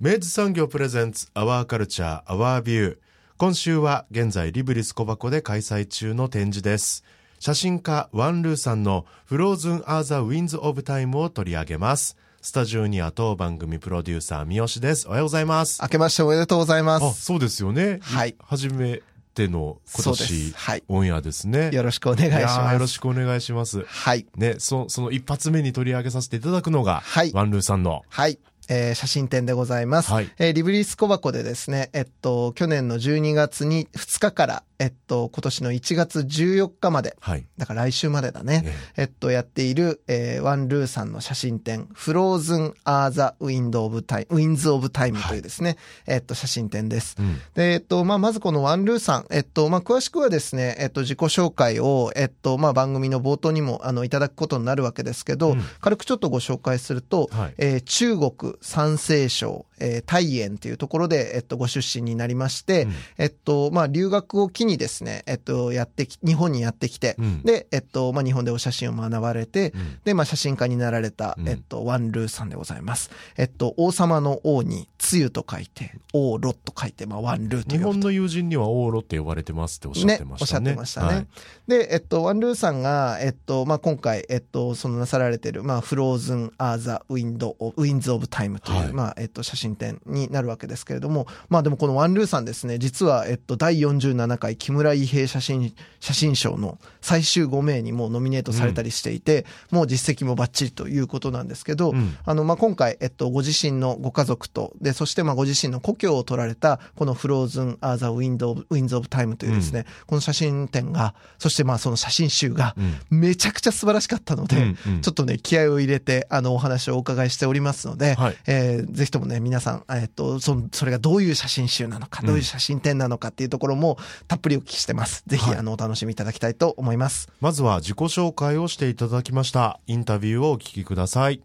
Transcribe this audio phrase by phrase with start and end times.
[0.00, 2.96] 明治産業プレゼンツアワーカルチャーアワービュー
[3.36, 7.04] 今週は現在リブリス小箱で開催中の展示です。
[7.38, 12.16] 写真家ワンルーさんのフローズン・アー・ザ・ウィンズ・オブ・タイムを取り上げます。
[12.40, 15.06] スタジオには当番組プロデューサー三好です。
[15.06, 15.82] おはようございます。
[15.82, 17.22] 明けましておめでとうございまあす。
[17.22, 17.98] そうですよね。
[18.00, 18.36] はい。
[18.42, 19.02] 初め
[19.34, 20.56] ての今年す。
[20.56, 20.82] はい。
[20.88, 21.70] オンエアですね。
[21.74, 22.58] よろしくお願いしやます。
[22.60, 23.84] ーよろしくお願いします。
[23.84, 24.24] はい。
[24.36, 27.32] ね、そその一発目に取り上げさせていただくのが、はい。
[27.34, 28.38] ワンルーさんの、はい。
[28.70, 30.12] えー写真展でございます。
[30.12, 37.46] はいえーリブリス小箱でですね、えっと、去年の12月に2日から、えっと、今年の1月14日まで、はい。
[37.58, 38.64] だから来週までだね。
[38.96, 47.16] ええっと、やっている、えーワンルーさんの写真展、 Frozen are the wind of time、winds of time というですね、えっと、写真展です。
[47.18, 47.34] えうん。
[47.54, 62.92] で、えっと、まあ、まずこのワンルーさん、えっと、まあ、詳しくはですね、えっと、自己紹介を、えっと、まあ、番組の冒頭にも、あの、いただくことになるわけですけど、うん軽くちょっとご紹介すると、はいえー中国山西省、えー、大園というところで、えっと、ご出身になりまして、うん。
[63.18, 67.42] えっと、まあ、留学を機にですね、えっと、やってき、日本にやってきて、うん。
[67.42, 69.98] で、えっと、まあ、日本でお写真を学ばれて、うん。
[70.04, 71.48] で、まあ、写真家になられた、うん。
[71.48, 73.10] えっと、ワンルーさんでございます。
[73.36, 80.40] えっと、王様の王に、つゆと書いて、王露と書いて、まあ、ワンルーという日本の友人にはオーロって呼ばれてますっておっしゃってましたね。
[80.40, 81.06] おっしゃってましたね。
[81.06, 81.26] はい。
[81.68, 88.92] で、えっと、ワンルーさんが、えっと、まあ、今回、えっと、そのなさられてる、まあ、 Frozen are the wind winds of time という、はい。
[88.92, 102.16] まあ、えっと、写真展になるわけですけれども、まあ、でもこのワンルーさんですね、実は、えっと、第47回木村伊兵衛写真、写真賞の最終5名にもうノミネートされたりしていて、もう実績もバッチリということなんですけど、うん。
[102.24, 112.74] あの、まあ、今回、えっと、ご自身のご家族と、で、そして、まあ、ご自身の故郷を撮られた、この Frozen are the wind winds of time というですね、この写真展が、そして、まあ、その写真集が、
[113.10, 113.18] うん。
[113.18, 115.00] めちゃくちゃ素晴らしかったので、うんうん。
[115.00, 118.36] ちょっとね、気合を入れて、あの、お話をお伺いしておりますので、はい。
[118.46, 123.98] えーぜひともね、皆さん、えっと、その、それがどういう写真集なのか、うんどういう写真展なのかっていうところも、
[124.28, 125.24] たっぷりお聞きしてます。
[125.26, 127.30] ぜひ、はいあの、お楽しみいただきたいと思います。
[127.40, 129.80] まずは自己紹介をしていただきました。
[129.86, 131.40] インタビューをお聞きください。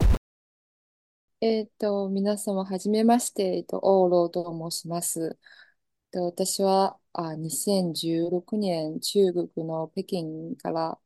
[1.41, 5.37] えっと、皆様、はじめまして、えっと、オーローと申します。
[6.11, 10.99] で私は、あ、2016年、中国の北京から、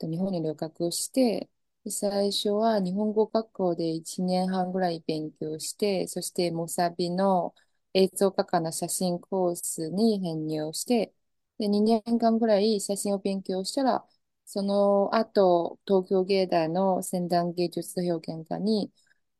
[0.00, 1.50] えっと日本に留学して、
[1.90, 7.54] 最初は日本語学校で1年半ぐらい勉強して、そしてモサビの
[7.94, 11.14] 映像画家の写真コースに編入して、
[11.58, 14.06] で、2年間ぐらい写真を勉強したら、
[14.44, 18.92] その後、東京芸大の先端芸術表現科に、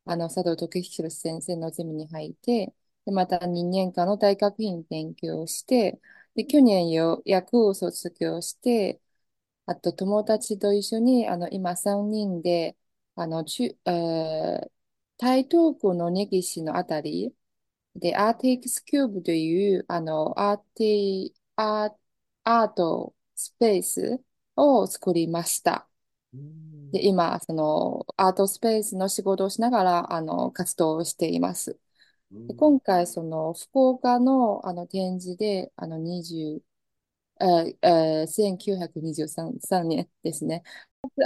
[0.04, 6.00] あの、佐藤時弘先生のゼミに入って、で、また2年間の大学院勉強して、
[6.34, 9.00] で、去年ようやく卒業して、
[9.68, 12.76] あと友達と一緒に、あの、今3人で、
[13.16, 14.72] あの、中、えー
[15.20, 17.34] 台東区の根岸のあたり
[17.96, 21.96] で、アーティクスキューブという、あの、アーティ、アー、
[22.44, 24.22] アートスペース
[24.56, 25.88] を作りました。
[26.92, 31.78] で、今、その、アートスペースの仕事をしながら、あの、活動をしています。
[32.48, 36.62] で今回、その、福岡の、あの、展示で、あの、20、
[37.40, 40.62] えーえー1923年ですね。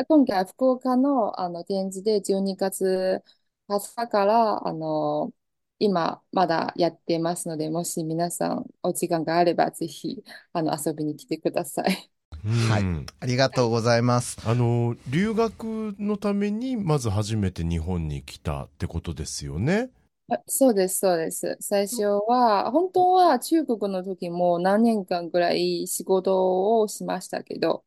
[0.09, 3.23] 今回、福岡の、あの、展示で12月
[3.69, 5.33] 20日から、あの、
[5.79, 10.23] 今、まだやってますので、もし皆さん、お時間があれば、ぜひ、
[10.53, 12.13] あの、遊びに来てください。
[12.61, 14.37] はいうんありがとうございます。
[14.45, 19.91] あの、留学のために、まず初めて日本に来たってことですよね。
[20.35, 21.57] あそうです、そうです。
[21.61, 27.85] 最初は、本当は中国の時も何年間ぐらい仕事をしましたけど、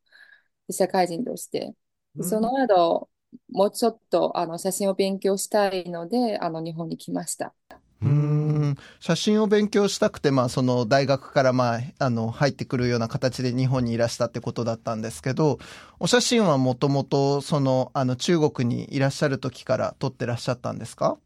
[0.72, 1.76] 社会人として。
[2.18, 3.10] でその後、
[3.50, 7.56] もうちょっとあの写真を勉強したいので、あの日本に来ました。
[8.02, 15.60] うーん写真を勉強したくて、まあ、その大学から、まあ、あの、入ってくるような形で日本にいらしたってことだったんですけど、
[16.00, 21.18] お写真はもともと、その、あの、中国にいらっしゃる時から撮ってらっしゃったんですか？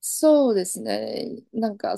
[0.00, 1.42] そうですね。
[1.52, 1.96] なんか、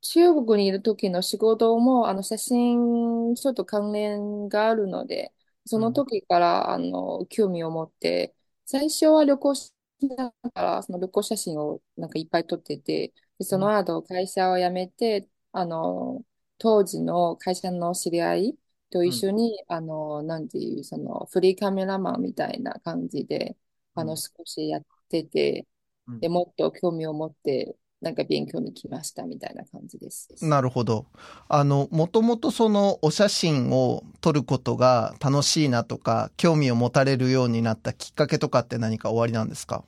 [0.00, 5.34] 中国にいる時の仕事も、あの、写真、ちょっと関連があるので、
[5.66, 8.34] その時から、あの、興味を持って、
[8.66, 9.72] 最初は旅行し
[10.16, 16.24] ながら、その旅行写真をなんかいっぱい撮ってて、で、その後、会社を辞めて、あの、
[16.58, 18.58] 当時の会社の知り合い
[18.90, 23.56] と一緒に、あの、なんていう、その、フリーカメラマンみたいな感じで、
[23.94, 25.73] あの、少しやってて、うん
[26.20, 30.28] で、もっと興味を持って、なんか勉強に来ましたみたいな感じです。
[30.40, 31.06] なるほど。
[31.48, 39.84] あの、もともとそのお写真を撮ることが楽しいなとか、興味を持たれるようになったきっかけとかって何か終わりなんですか？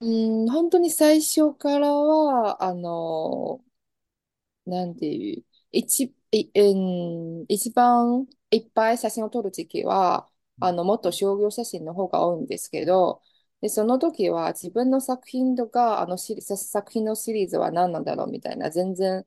[0.00, 0.06] う
[0.46, 3.62] ん、本当に最初からは、あの、
[4.66, 10.28] なんていう、一、いうん一番いっぱい写真を撮る時期は、
[10.60, 13.22] あの、もっと商業写真の方が多いんですけど、
[13.60, 19.26] で、その時は自分の作品とか、あのシリ、さ作品のシリーズは何なんだろうみたいな、全然、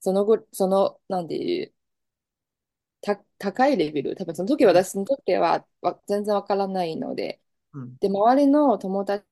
[0.00, 1.74] そのぐ、その、なんていう、
[3.00, 7.40] た、高いレベル、多分その時私にとっては、わ全然わからないので、
[7.72, 7.96] うん。
[8.00, 9.24] で、周りの友達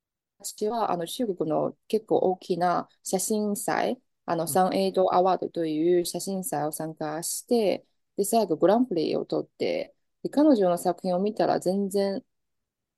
[0.68, 7.86] は、あの、中国の結構大きな写真祭、あの、サンエイドアワードという写真祭を参加して、
[8.16, 12.24] で、最後グランプリを取って、で、彼女の作品を見たら全然、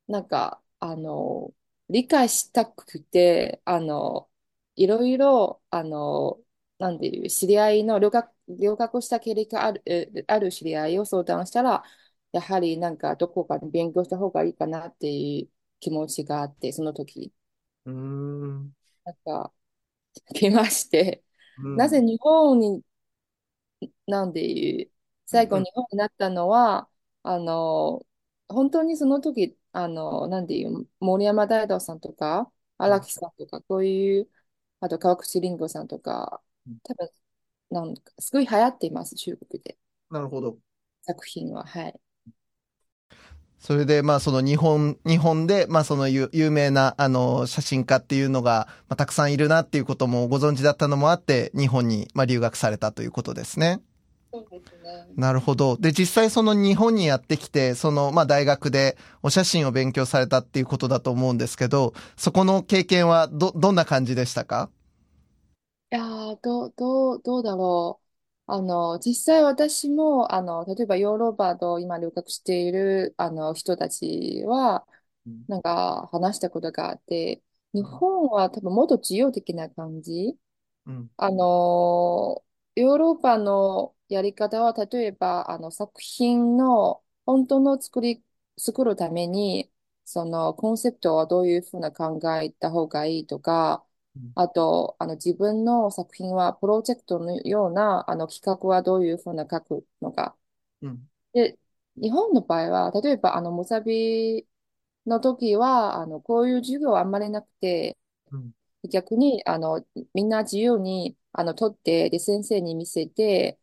[0.09, 1.55] なんか、あの、
[1.89, 4.31] 理解したくて、あの、
[4.77, 6.43] いろいろ、あの、
[6.79, 11.85] なんていう、知り合いの留学、留学した経歴がある、えある知り合いを相談したら、
[12.33, 15.51] やはりなんかどこかで勉強した方がいいかなっていう
[15.81, 17.33] 気持ちがあって、その時、
[17.87, 18.75] うーん。
[19.05, 19.53] なんか、
[20.35, 21.25] 来まして、
[21.75, 22.85] なぜ日本に、
[24.07, 24.91] なんでいう、
[25.27, 26.89] 最後うん日本になったのは、
[27.23, 28.07] あの、
[28.49, 34.31] 本当にその時、あの、なんでいう、森山大道さんとか、荒木さんとか、こういう、
[34.81, 37.11] あと川口林吾さんとかうん、多分、
[37.71, 39.79] なんか、すごい流行っています、中国で。
[40.11, 40.59] なるほど。
[41.03, 42.01] 作品は、はい。
[43.59, 53.81] それで、まあ、その日本、日本で、まあ、その有有名な、あの、写真家っていうのが、まあ、たくさんいるなっていうこともご存知だったのもあって、日本に、まあ、留学されたということですね。
[54.33, 55.07] そうですね。
[55.17, 55.77] なるほど。
[55.77, 64.71] で、実際その日本にやってきて、その、まあ、大学でお写真を勉強されたっていうことだと思うんですけど、そこの経験はど、どんな感じでしたか？
[65.93, 68.01] いやー、どう、どう、どうだろ
[68.49, 68.53] う。
[68.53, 74.87] あの、実際私も、あの、例えばヨーロッパと今留学している、あの、人たちは
[75.27, 77.43] うん、なんか話したことがあって、
[77.75, 80.39] 日本は多分もっと自由的な感じ。
[80.87, 81.11] うん。
[81.17, 82.45] あの、
[82.77, 88.25] ヨーロッパのやり方は、例えば、あの、作品の本当の作り、
[88.59, 89.73] 作るために、
[90.05, 100.37] そのコンセプトはどういうふうな考えた方がいいとか、うんあと、あの、自分の作品はプロジェクトのような、あの、企画はどういうふうな書くのか。
[100.83, 101.11] うん。
[101.33, 101.59] で、
[101.97, 104.47] 日本の場合は、例えば、あの、ムサビ
[105.07, 107.99] の時は、あの、こういう授業はあんまりなくて、
[108.33, 108.53] うん
[108.91, 109.85] 逆に、あの、
[110.15, 113.60] みんな自由に、あの、撮って、で、先生に見せて、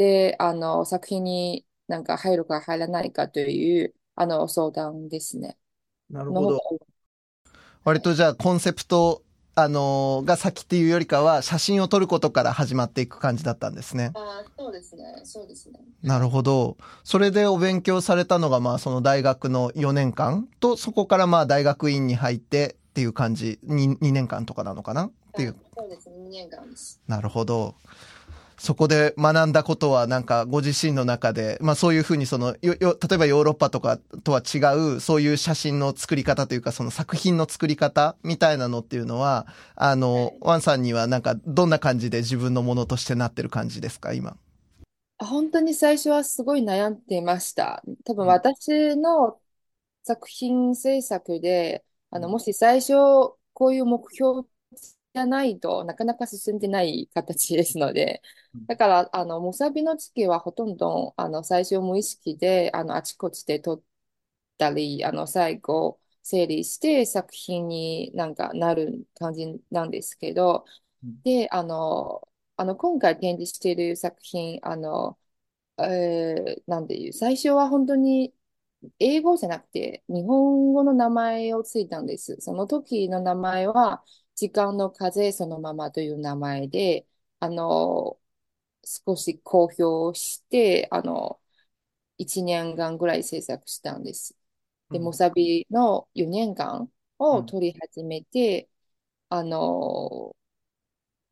[0.00, 5.58] で、あの、作品になんか入るか入らないかという、あの、相談ですね。
[6.10, 6.80] なるの方が多い
[7.84, 9.22] 割とじゃあコンセプト、
[9.54, 14.12] あのーが先っていうよりかは写真を撮ることから始まっていく感じだったんですね。
[14.14, 15.02] あーそうですね。
[15.24, 15.80] そうですね。
[16.02, 16.78] なるほど。
[17.04, 25.04] それでお勉強されたのがまあその大学の4年間とそこからまあ大学院に入ってっていう感じ、2, 2年間とかなのかな？
[25.06, 25.56] っていう。
[25.76, 26.16] そうですね。
[26.16, 27.00] 2年間です。
[27.06, 27.74] なるほど。
[28.60, 34.58] そこで学んだことはなんかご自身の中で、まあそういうふうにその、よ、よ、例えばヨーロッパとかとは違
[34.96, 44.36] う、そういう写真の作り方というかその作品の作り方みたいなのっていうのは、あの、ワンさんにはなんかどんな感じで自分のものとしてなってる感じですか、今？
[45.18, 47.82] あ本当に最初はすごい悩んでいました。
[48.04, 49.40] 多分うん私の
[50.04, 52.92] 作品制作で、あの、うんもし最初
[53.52, 54.46] こういう目標
[55.14, 58.22] じゃないとなかなか進んでない形ですので
[58.54, 63.82] うん、だから、あの、ムサビの時はほとんど、あの、最初無意識で、あの、あちこちで撮っ
[64.58, 70.64] たり、あの、最後整理して作品になんかなる感じなんですけど、
[71.02, 75.18] うんで、あの、あの、今回展示している作品、あの、
[75.78, 78.34] えーなんていう、最初は本当に
[78.98, 82.36] 英語じゃなくて日本語の名前をついたんです。
[82.40, 84.04] その時の名前は、
[84.40, 87.06] 時間の風そのままという名前で、
[87.40, 88.18] あの、
[88.84, 91.40] 少し公表して、あの、
[92.18, 94.36] 1年間ぐらい制作したんです。
[94.90, 98.70] で、モサビの4年間を撮り始めて、
[99.30, 100.36] うん、あの、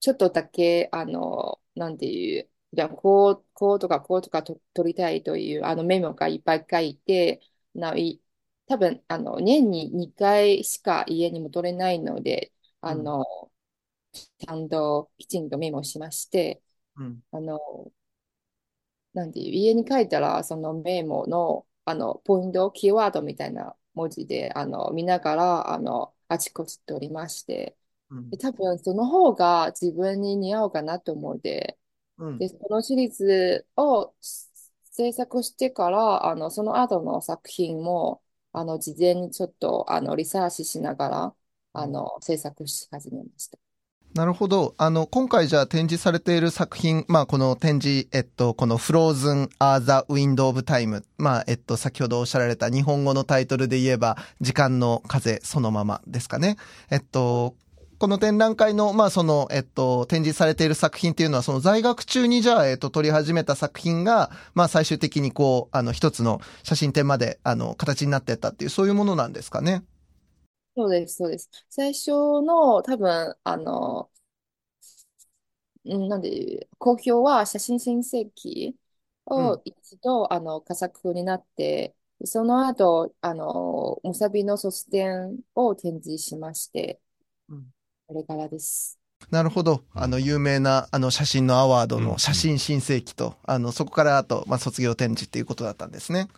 [0.01, 7.41] ちょっとだけ、あの、なんていう、じゃこう、こうとかこうとかと取りたいというあのメモがいっぱい書いて、
[7.75, 8.21] ない
[8.67, 13.25] 多分あの年に2回しか家に戻れないので、あの、
[14.39, 16.63] ちゃんときちんとメモしまして、
[16.97, 17.59] うん、あの、
[19.15, 27.77] なんていう、家に帰ったら、そのメモの、あの、ポイント、キーワードみたいな文字で、あの、見ながら、あの、あちこち取りまして、
[28.11, 31.79] うん、で多分その方が自分に似合うかなと思うで、
[32.19, 34.15] うん、で、このシリーズを
[34.91, 41.37] 制作してから、あの、その後の作品も、あの、事前にちょっと、あの、リサーチしながら、
[41.73, 43.59] あの、制作し始めました。
[44.15, 44.75] なるほど。
[44.79, 51.05] あの、今回じゃあ展示されている作品、まあ、この展示、えっと、この Frozen are the Wind of Time。
[51.19, 56.57] まあ、えっと、先ほどおっしゃられた日本語のタイトルで言えば、時間の風そのままですかね。
[56.91, 57.55] えっと、
[57.99, 69.83] この展覧会の、まあ、その、えっと、展示されている作品っていうのは、その在学中にじゃあ、えっと、撮り始めた作品が、まあ、最終的にこう、あの、一つの写真展まで、あの、形になってったっていう、そういうものなんですかね。
[70.79, 71.51] そうです、そうです。
[71.69, 74.11] 最初の、多分、あの、
[75.85, 78.77] なんで、公表は写真新世紀
[79.27, 87.01] を一度、うん、あの、佳作になって、その後、あの、ムサビの卒展を展示しまして、
[88.07, 88.99] これからです。
[89.31, 89.83] なるほど。
[89.95, 96.29] あの、有名な、あの、写真のアワードの写真新世紀と、あの、そこからあと、まあ、卒業展示っていうことだったんですね。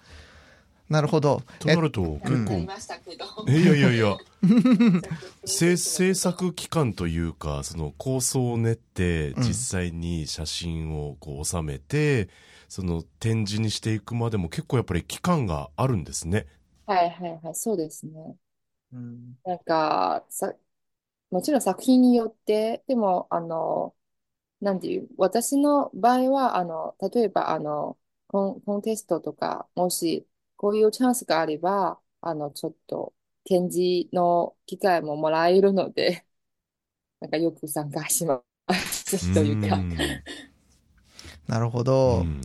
[0.90, 1.42] なるほど。
[1.60, 4.16] となると、結構、うん、いやいやいや、
[5.44, 12.28] 制制作期間というか、その構想を練って、実際に写真をこう収めて、うん、
[12.68, 16.46] その展示にしていくまでも結構やっぱり期間があるんですね。
[16.86, 18.36] はいはいはい、そうですね。
[18.92, 20.52] うん、なんか、さ、
[21.30, 23.94] もちろん作品によって、でも、あの、
[24.60, 30.26] なんていう、私の場合は、あの、例えば、あの、コン、コンテストとか、もし、
[30.60, 33.14] こういうチャンスがあれば、あの、ちょっと、
[33.44, 36.26] 展示の機会ももらえるので、
[37.20, 39.78] なんかよく参加しますというか。
[41.48, 42.18] なるほど。
[42.18, 42.42] うん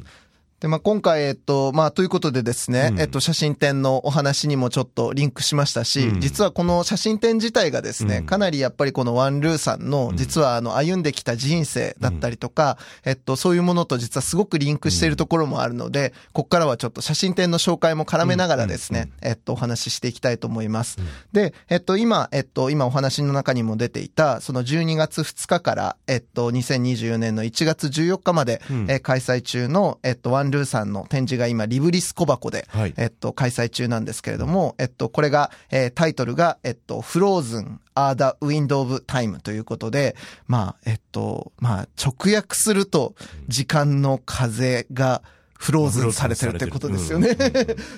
[0.66, 20.98] で、まあ、今回、えっと、まあ、ということでですね、うん、えっと、写真展のお話にもちょっとリンクしましたし、うん、実はこの写真展自体がですね、うん、かなりやっぱりこのワンルーさんの、実はあの、歩んできた人生だったりとか、えっと、そういうものと実はすごくリンクしているところもあるので、ここからはちょっと写真展の紹介も絡めながらですね、えっと、お話ししていきたいと思います。
[21.32, 40.16] で、えっと、今、えっと、今お話の中にも出ていた、その12月2日から、えっと、2024年の1月14日まで、え開催中の、えっと、ワンルーさんの展示が今、リブリス小箱で、はい、えっと、開催中なんですけれども、えっと、これが、えー、タイトルが、えっと、フローズン、アーダ・ウィンド・オブ・タイムということで、
[40.48, 43.16] まあ、えっと、まあ、直訳すると、
[43.50, 45.22] 時間の風が、
[45.66, 47.36] フローズンされてるってことですよね。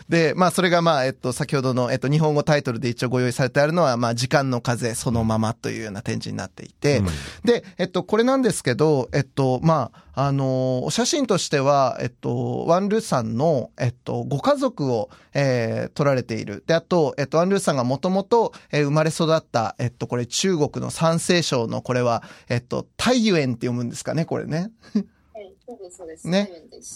[0.07, 7.05] で、まあそれがまあ、えっと、先ほどの、えっと、日本語タイトルで一応ご用意されてあるのは、まあ、時間の風そのままというような展示になっていて、うん、
[7.43, 16.63] で、えっと、これなんですけど、えっと、まあ、あのお写真としては、えっと、ワンルーさんの、えっと、ご家族を、えー、撮られている。
[16.65, 24.71] で、あと、えっと、ワンルーさんがもともと、えー、生まれ育った、えっと、これ中国の山西省の、これは、えっと、太原って読むんですかね、これね。
[25.67, 26.27] そうです、そうです。
[26.29, 26.49] ね。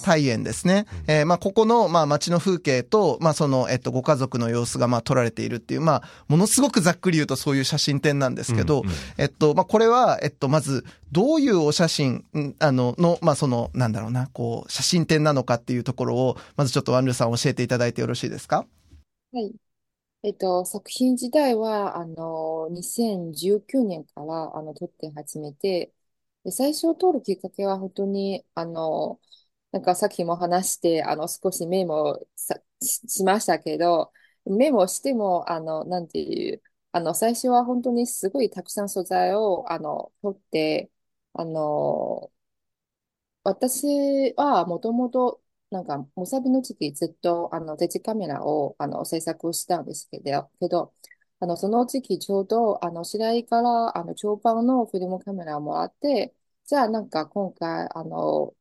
[0.05, 0.85] 大園ですね。
[1.05, 12.23] えー、まあ、ここの、まあ、街の風景と、まあ、その、えっと、ご家族の様子が、まあ、撮られているっていう、まあ、ものすごくざっくり言うとそういう写真展なんですけど、うんうん、えっと、まあ、これは、えっと、まず、どういうお写真、
[12.59, 18.65] あの、の、まあ、その、なんだろうな、こう、写真展なのかっていうところを、まずちょっとワンルーさん教えていただいてよろしいですか？
[19.33, 19.51] はい。
[20.23, 25.91] えっと、作品自体は、あの、2019年から、あの、撮って始めて、
[26.43, 29.19] で、最初を通るきっかけは本当に、あの、
[29.71, 34.11] なんかさっきも話して、あの、少しメモさししましたけど、
[34.45, 40.91] メモしても、あの、なんていう、あの、最初は本当にすごいたくさん素材を、あの、取って、
[41.33, 42.31] あの、
[43.43, 50.93] 私はもともと、なんか、モサビの時期ずっと、あの、デジカメラを、あの、制作したんですけど、けど、
[51.41, 58.55] あの、その時期ちょうど、あの、白井から、あの、長パンのフィルムカメラもらって、じゃあなんか今回、あの、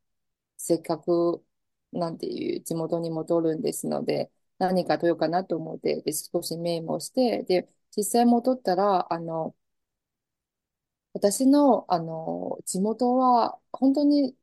[0.58, 1.44] せっかく、
[1.92, 9.56] なんていう地元に戻るんですので、何か取ろうかなと思って、で、少しメモして、で、実際戻ったら、あの、
[11.12, 14.36] 私の、あの、地元は、本当に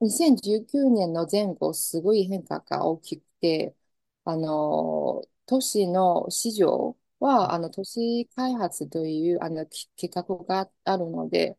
[0.00, 3.76] 2019年の前後、すごい変化が大きくて、
[4.24, 9.66] あの、都市の市場は、あの、都市開発という、あの、
[9.96, 11.58] 計画があるので、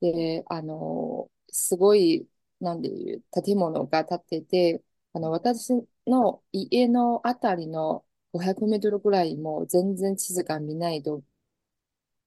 [0.00, 2.28] で、あの、すごい、
[2.60, 5.70] なんでいう、建物が建ってて、あの、私
[6.06, 11.22] の家のあたりの500メートルぐらいも全然地図が見ないと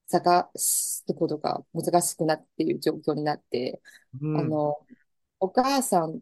[0.07, 3.81] 探すことが難しくなっている状況になって、
[4.21, 4.75] うん、あの、
[5.39, 6.21] お母さん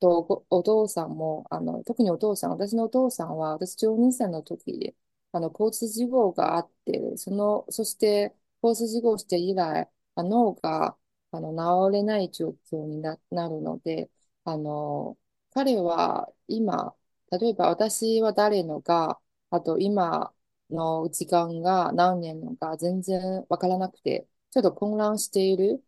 [0.00, 4.96] とお父さんも、あの、特にお父さん、私のお父さんは、私12歳の時、
[5.36, 10.96] あの、交通事故があって、その、そして交通事故をして以来、脳が、
[11.30, 11.52] あの、
[11.90, 14.10] 治れない状況にな、なるので、
[14.44, 15.18] あの、
[15.50, 16.94] 彼は今、
[17.30, 20.34] 例えば私は誰のか、あと今
[20.70, 25.82] の時間が何年のか全然わからなくて、ちょっと混乱している。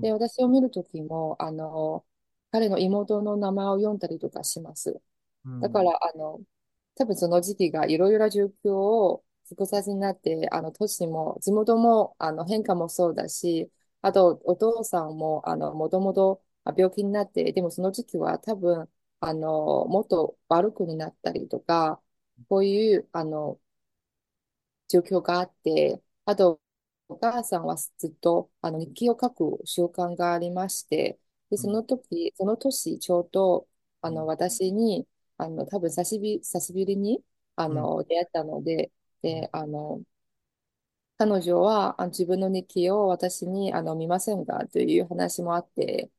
[0.00, 2.06] で、私を見るときも、あの、
[2.50, 5.00] 彼の妹の名前を読んだりとかします。
[5.60, 6.40] だから、あの、
[6.96, 13.70] 多分その時期がいろいろな状況を複雑になって、あの、都市も、地元も、あの、変化もそうだし、
[14.02, 16.42] あと、お父さんも、あの、もともと
[16.76, 22.02] 病気になって、でもその時期は多分、あの、もっと悪くになったりとか、
[22.48, 23.60] こういう、あの、
[24.88, 26.60] 状況があって、あと、
[27.08, 31.18] お母さんはずっと、あの、日記を書く習慣がありまして、
[31.50, 33.68] で、その時、その年、ちょうど、
[34.00, 35.06] あの、私に、
[35.38, 37.22] あの、多分久しぶり、久しぶりに、
[37.56, 40.02] あの、出会ったので、で、あの、
[41.18, 46.10] 彼女はあ自分の日記を私にあの見ませんかという話もあって、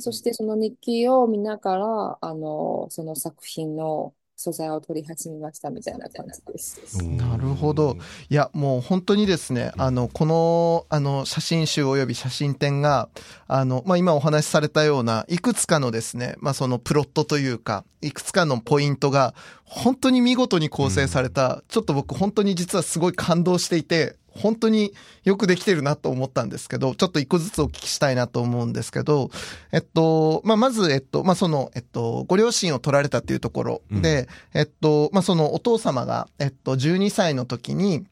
[0.00, 7.02] そしてその日記を見ながら、あの、その作品の素材を取り始めましたみたいな感じです。
[7.04, 7.96] なるほど。
[8.28, 13.08] いや、もう本当にですね、あの、この、あの、写真集及び写真展が、
[13.46, 24.92] あの、まあ、今お話しされたような、いくつかのですね、まあ、そのプロットというか、いくつかのポイントが、本当に見事に構成された、ちょっと僕本当に実はすごい感動していて、本当に
[25.24, 29.30] よくできてるなと思ったんですけど、ちょっと一個ずつお聞きしたいなと思うんですけど、
[29.72, 38.04] えっと、まあ、まず、えっと、まあ、その、えっと、ご両親を取られたっていうところで、うん、えっと、まあ、そのお父様が、えっと、12歳の時に、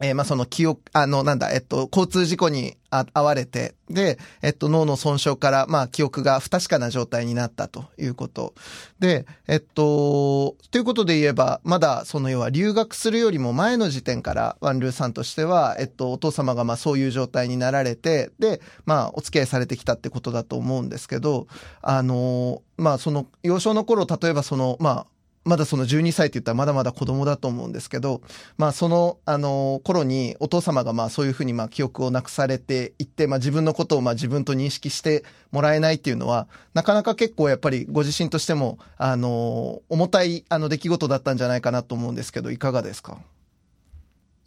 [0.00, 8.54] えー、まあ、その記憶、あの、なんだ、えっと、交通事故にあ遭われて、で、えっと、脳の損傷から、まあ、記憶が不確かな状態になったということ。
[8.98, 21.46] で、えっと、ということで言えば、まだ、その要は留学するよりも前の時点から、ワンルーさんとしては、えっと、お父様がまあ、そういう状態になられて、で、まあ、お付き合いされてきたってことだと思うんですけど、
[21.80, 25.06] あの、まあ、その、幼少の頃、例えばその、まあ、
[25.46, 28.20] まだその12歳って言ったらまだまだ子供だと思うんですけど、
[28.58, 43.18] まあその、あの、頃にお父様がまあそういうふうにまあ記憶をなくされていって、まあ自分のことをまあ自分と認識してもらえないっていうのは、なかなか結構やっぱりご自身としても、あの、重たいあの出来事だったんじゃないかなと思うんですけど、いかがですか？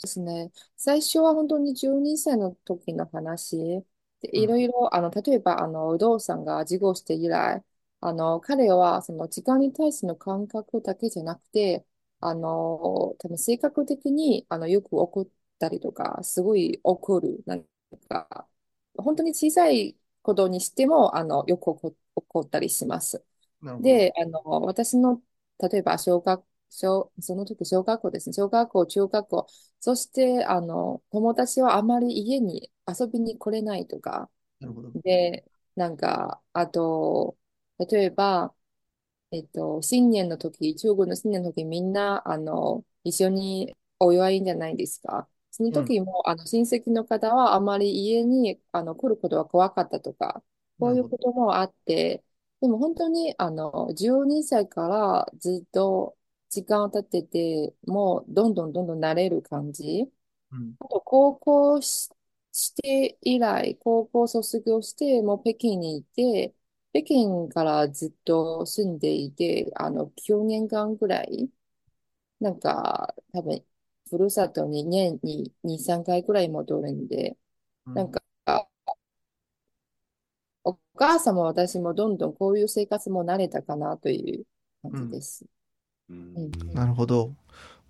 [0.01, 0.51] ですね。
[0.77, 3.83] 最初は本当に12歳の時の話、
[4.21, 7.63] いろいろ、あの、例えば、あの、有働さんが事故して以来、
[8.01, 11.85] あの、彼はその時間に対しての感覚だけじゃなくて、
[12.21, 15.27] あの、多分性格的にあのよく怒っ
[15.59, 17.43] たりとか、すごい怒る。
[17.45, 17.65] なん
[18.07, 18.47] か、
[18.97, 23.23] 本当に小さいことにしても、あの、よく怒怒ったりします。
[23.79, 25.21] で、あの、私の、
[25.59, 28.33] 例えば小学小、その時小学校ですね。
[28.33, 29.47] 小学校、中学校。
[29.79, 34.29] そして、あの、友達はあまり家に遊びに来れないとか。
[34.95, 37.37] で、なんか、あと、
[37.79, 38.53] 例えば、
[39.31, 45.29] えっと、新年の時、中国の新年の時、みんな、あの、一緒にお祝いじゃないですか。
[45.51, 50.43] その時も、あの、親戚の方はあまり家に、あの、来ることは怖かったとか、
[50.79, 52.23] こういうこともあって、
[52.61, 56.17] でも本当に、あの、12歳からずっと
[56.49, 60.11] 時間を経ってて、もうどんどんどんどん慣れる感じ。
[60.51, 62.09] うん、あと、高校し
[62.51, 66.53] して以来、高校卒業して、もう北京にいて、
[66.93, 71.49] 北京からずっと住んでいて、あの、9年間ぐらい、
[72.41, 73.65] なんか、多分、
[74.09, 77.37] ふるさとに年に2、3回ぐらい戻るんで、
[77.93, 78.23] なんか、
[80.63, 84.45] お母さんも私もどんどんこういう生活も慣れたかなという
[84.81, 85.45] 感じです。
[86.09, 87.35] うん、なるほど。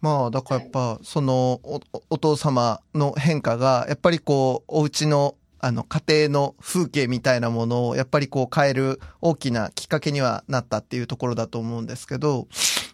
[0.02, 12.48] まあ、だからやっぱ、そのお、お父様の変化が、やっぱりこう、お家のあの、家庭の風景みたいなものを、やっぱりこう変える大きなきっかけにはなったっていうところだと思うんですけど、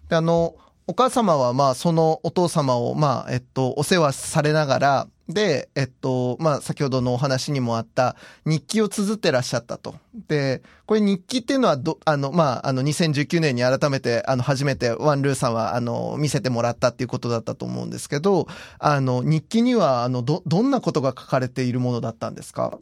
[0.10, 0.56] あの、
[0.88, 9.96] お母様は、まあ、そのお父様を、まあ、えっと、お世話されながら、で、えっと、まあ、先ほどのお話にもあった日記を綴ってらっしゃったと。
[10.28, 22.80] で、これ日記っていうのはど、あの、まあ、あの、2019年に改めて、あの、初めてワンルーさんは、あの、見せてもらったっていうことだったと思うんですけど、あの、日記には、あの、ど、どんなことが書かれているものだったんですか？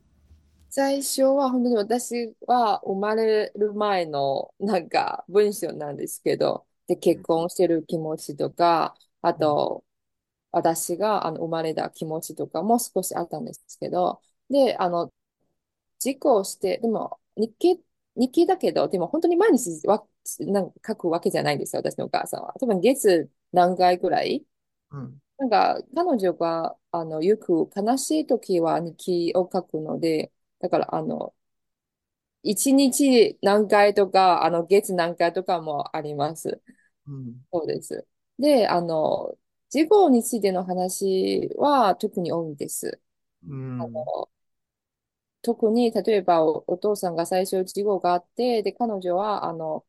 [0.69, 9.85] 最初は本当に私は生まれる前のなんか文章なんですけど、で、結婚してる気持ちとか、あと、
[10.53, 15.13] 私があの生まれた気持ちとかも少しあったんですけど、で、あの、
[15.99, 17.83] 事故をして、でも日記、
[18.15, 20.05] 日記だけど、でも本当に毎日わ
[20.41, 22.53] なんか書くわけじゃないんですよ、私のお母さんは。
[22.59, 24.45] 多分月何回ぐらい？
[24.91, 25.19] うん。
[25.37, 28.95] なんか彼女があのよく悲しい時は日
[29.31, 31.35] 記を書くので、だからあの、
[32.43, 36.61] 一日何回とか、あの月何回とかもあります。
[37.07, 37.45] うん。
[37.53, 38.07] そうです。
[38.39, 39.35] で、あの、
[39.73, 43.01] 事故についての話は特に多いんです。
[43.47, 44.03] うあん。
[44.05, 44.29] の、
[45.41, 49.85] 特に、例えばお、お父さんが最初事故があって、で、彼女は、あの、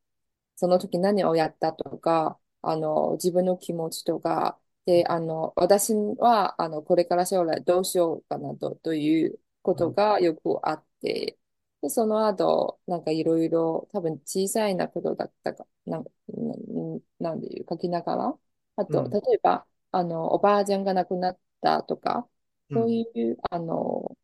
[0.57, 11.38] その時何をやったとか、あの、自分の気持ちとか、で、あの、私は、あの、これから将来どうしようかなと、ということがよくあって、
[11.83, 18.38] で、その後、なんかいろいろ、多分小さいなことだったか、なん、んなんでいう、書きながら、
[18.77, 19.18] あと、うん。
[19.29, 22.28] 例えば、あの、おばあちゃんが亡くなったとか、
[22.72, 23.04] そううん。
[23.16, 24.16] いう、あの、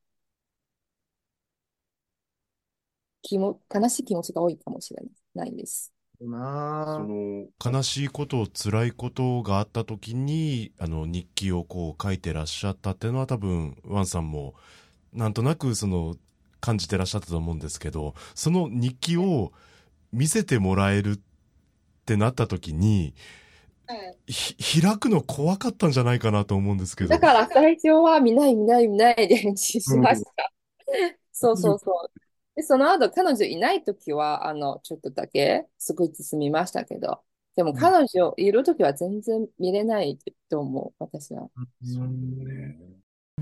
[3.23, 5.03] 気も、悲しい気持ちが多いかもしれ
[5.35, 5.93] ないです。
[6.85, 7.09] そなあ。
[7.09, 14.55] の悲しいこと辛いことがあった時にあの日記をこう書いてらっしゃったっていうのは多分ワンさんも
[15.15, 16.17] なんとなくその
[16.61, 19.53] 感じてらっしゃったと思うんですけどその日記を
[20.13, 21.21] 見せてもらえるっ
[22.07, 23.15] てなった時に
[24.83, 27.11] 開くの怖かったんじゃないかなと思うんですけど。
[27.11, 30.01] だから最初は見ない見ない見ないで練習しうん。
[30.01, 30.53] ました。
[31.33, 32.11] そうそうそう。
[32.57, 37.23] で、その後彼女いないときは、あの、ちょっとだけすごい進みましたけど、
[37.57, 41.51] でも彼女いるときは全然見れないと思う、私は。
[41.83, 42.77] そうね。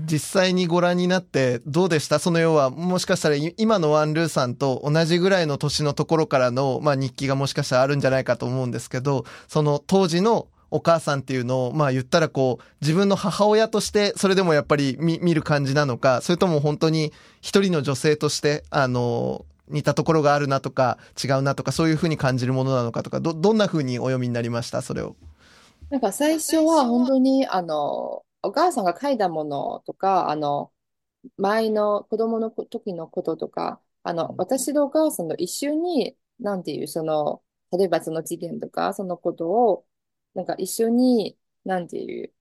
[0.05, 25.15] 実際にご覧になってどうでしたその要はもしかしたら今のワンルーさんと同じぐらいの年のところからの、まあ、日記がもしかしたらあるんじゃないかと思うんですけどその当時のお母さんっていうのをまあ言ったらこう自分の母親としてそれでもやっぱり見見る感じなのかそれとも本当に一人の女性としてあの似たところがあるなとか違うなとかそういうふうに感じるものなのかとかどどんなふうにお読みになりましたそれを？
[25.89, 30.73] なんか最初は本当に、あの、お母さんが書いたものとか、あの、
[31.37, 39.87] 前の子供の時のこととか、あの、私とお母さんと一緒に、なんていう、その、例えばその事件とか、そのことを、
[40.33, 42.33] なんか一緒に、なんていう、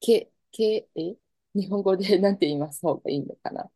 [0.00, 1.16] け、け、え？
[1.54, 3.70] 日本語で なんて言います方がいいのかな。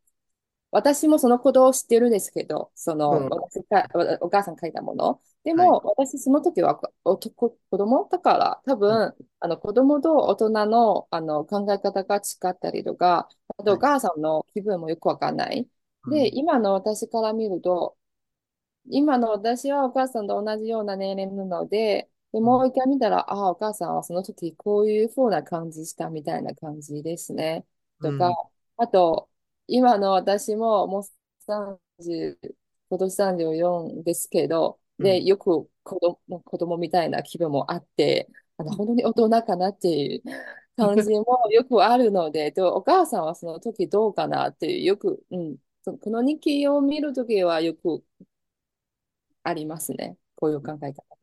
[0.71, 3.31] 私もそのことを知ってるんですけど、その、うん。
[3.31, 3.89] 私が、
[4.21, 5.21] お母さん書いたもの。
[5.47, 5.71] ではい。
[5.71, 13.77] も、私その時は男、子供だから、多分、あの、子供と大人の、あの、考え方が違ったりとか、あと、はい。
[13.77, 15.69] お母さんの気分もよくわかんない。
[16.09, 16.37] で、うん。
[16.39, 17.97] 今の私から見ると、
[18.87, 22.61] 今の私はお母さんと同じような年齢なので、で、うん。
[22.61, 27.67] もう一回見たら、ああ、お母さんはその時こういう風な感じしたみたいな感じですね。
[28.03, 28.37] とか、うん
[28.77, 29.31] あと、
[29.67, 31.03] 今の私ももう
[31.41, 32.57] 30、
[32.91, 35.25] 今年34ですけど、で、うん。
[35.25, 38.29] よく子供、子供みたいな気分もあって、
[38.59, 40.23] あの、本当に大人かなっていう
[40.77, 48.05] 感じも よくあるので、と、お母さんはその時どうかなっていう、よく、うん、そこの日記を見るときはよく
[49.43, 50.19] ありますね。
[50.35, 51.16] こういう考え方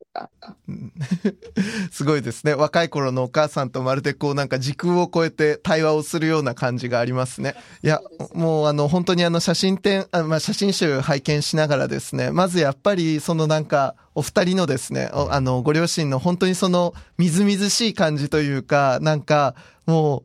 [1.92, 2.54] すごいですね。
[2.54, 7.56] 若い頃のお母さんとまるでこうなんか時空を超えて対話をするような感じがありますね。
[7.82, 8.02] いや、
[8.34, 19.56] もうあの本当にあの写真展、あまあ、写真集拝見しながらですね、まずやっぱりそのなんかお二人のですね、あのご両親の本当にそのみずみずしい感じというか、なんか
[19.88, 20.24] も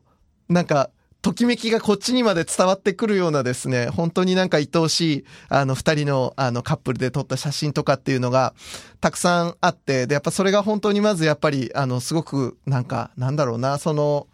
[0.49, 0.91] うなんか
[1.21, 8.53] ときめきがこっちにまで伝わってくるようなですね、本当になんか愛おしい、あの、二人の、あの、カップルで撮った写真とかっていうのが、
[9.01, 14.27] たくさんあって、で、やっぱそれが本当にまずやっぱり、あの、すごく、なんか、なんだろうな、その、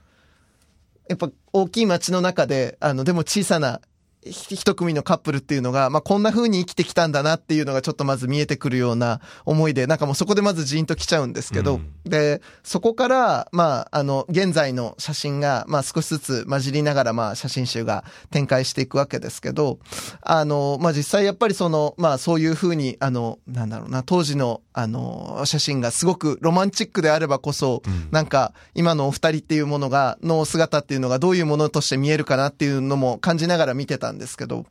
[1.10, 3.82] やっぱ大きい街の中で、あの、でも小さな
[4.26, 11.92] 一組のカップルっていうのが、まあ、こんな風に生きてきたんだなっていうのがちょっとまず見えてくるような思いで、なんかもうそこでまずジーンと来ちゃうんですけど、うん。
[12.06, 19.80] で、そこから、まあ、あの、現在の写真が、まあ、少しずつ混じりながら、まあ、写真集が展開していくわけですけど、
[20.22, 28.10] あの、まあ、実際やっぱりその、まあ、そういう風に、あの、なんだろうな、当時の、あの、写真がすごくロマンチックであればこそ、うん。
[28.12, 34.66] なんか、今のお二人っていうものが、の姿っていうのがどういうものとして見えるかなっていうのも感じながら見てたんですけど、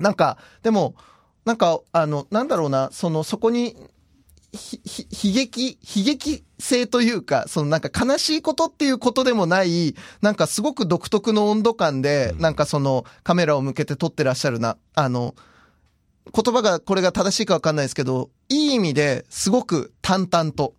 [0.00, 0.94] なんか、でも、
[1.44, 3.76] なんか、あの、なんだろうな、その、そこに、
[4.56, 15.34] ひ、ひ、悲劇、悲劇性というか、そのなんか悲しいことっていうことでもない、なんかすごく独特の温度感で、うんなんかそのカメラを向けて撮ってらっしゃるな、あの、
[16.34, 20.74] 言葉がこれが正しいかわかんないですけど、いい意味ですごく淡々と。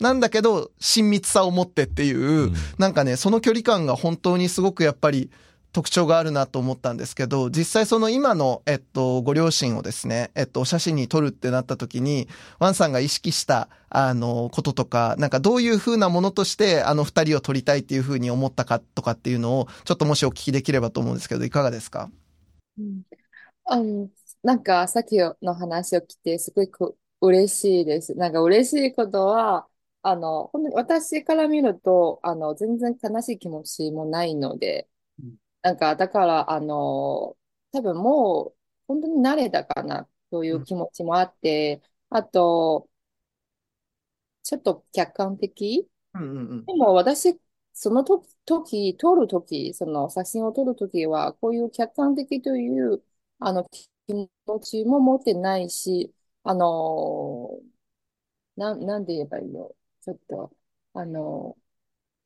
[0.00, 5.30] なんだけど、親密さを持ってっていう、うんなんかね、その距離感が本当にすごくやっぱり
[5.72, 12.28] 特徴があるなと思ったんですけど、実際その今の、えっと、ご両親をですね、えっと、お写真に撮るってなった時に、
[12.58, 22.10] ワンさんが意識した、あの、こととか、なんかどういう風なものとして、あの二人を撮りたいっていう風に思ったかとかっていうのを、ちょっともしお聞きできればと思うんですけど、いかがですか？
[22.78, 23.02] うん
[23.64, 24.08] あの、
[24.42, 28.14] なんかさっきの話を聞いてすごく嬉しいです。
[28.14, 29.68] なんか嬉しいことは、
[30.02, 34.88] あの、私から見ると、あの、全然悲しい気持ちもないので、
[35.62, 37.36] なんかだから、あの、
[37.72, 42.88] 多分もう本当に慣れたかなという気持ちもあって、あと、
[44.42, 46.66] ちょっと客観的うんうんうん。
[46.66, 47.40] でも私、
[47.72, 53.02] その時、時、撮る時、その写真を撮る時は、こういう客観的という、
[53.40, 53.88] あの、気
[54.46, 57.60] 持ちも持ってないし、あの、
[58.56, 60.52] なん、なんで言えばいいのちょっと、
[60.94, 61.56] あの、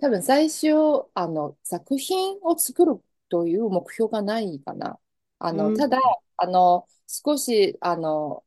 [0.01, 0.69] 多分最初、
[1.15, 4.99] あの、作品を作るという目標がないかな。
[5.39, 5.99] あの、うんただ、
[6.37, 8.45] あの、少し、あの、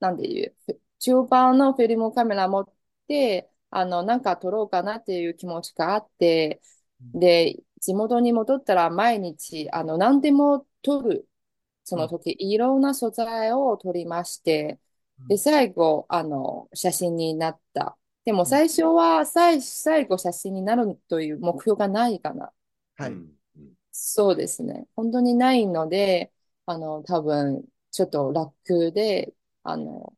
[0.00, 2.72] なんで言う、中盤のフィルムカメラ持っ
[3.08, 6.60] て、あの、なんか撮ろうかなっていう気持ちがあって、
[7.14, 11.28] で、地元に戻ったら毎日、あの、何でも撮る。
[11.84, 14.80] その時、いろんな素材を撮りまして、
[15.28, 17.96] で、最後、あの、写真になった。
[18.24, 22.52] でも最初は、最、最後写真になるという目標がないかな。
[22.96, 23.20] はい。
[24.00, 24.86] うんそうですね。
[24.96, 26.32] 本当にないので、
[26.66, 30.16] あの、多分、ちょっと楽で、あの、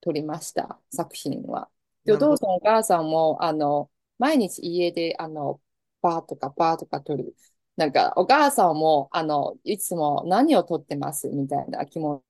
[0.00, 1.70] 撮りました、作品は。
[2.06, 5.60] で、おなるほ父さん、お母さんも、あの、毎日家で、あの、
[6.02, 7.36] バーとかバーとか撮る。
[7.76, 11.28] なんか、お母さんも、あの、いつも何を撮ってます？
[11.30, 12.24] みたいな気も、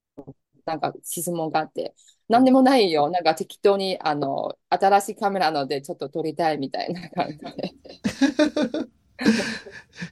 [0.66, 1.94] なんか質問があって、
[2.28, 3.11] なんでもないよ。
[3.11, 7.76] なんか適当に、あの、新しいカメラのでちょっと撮りたいみたいな感じで。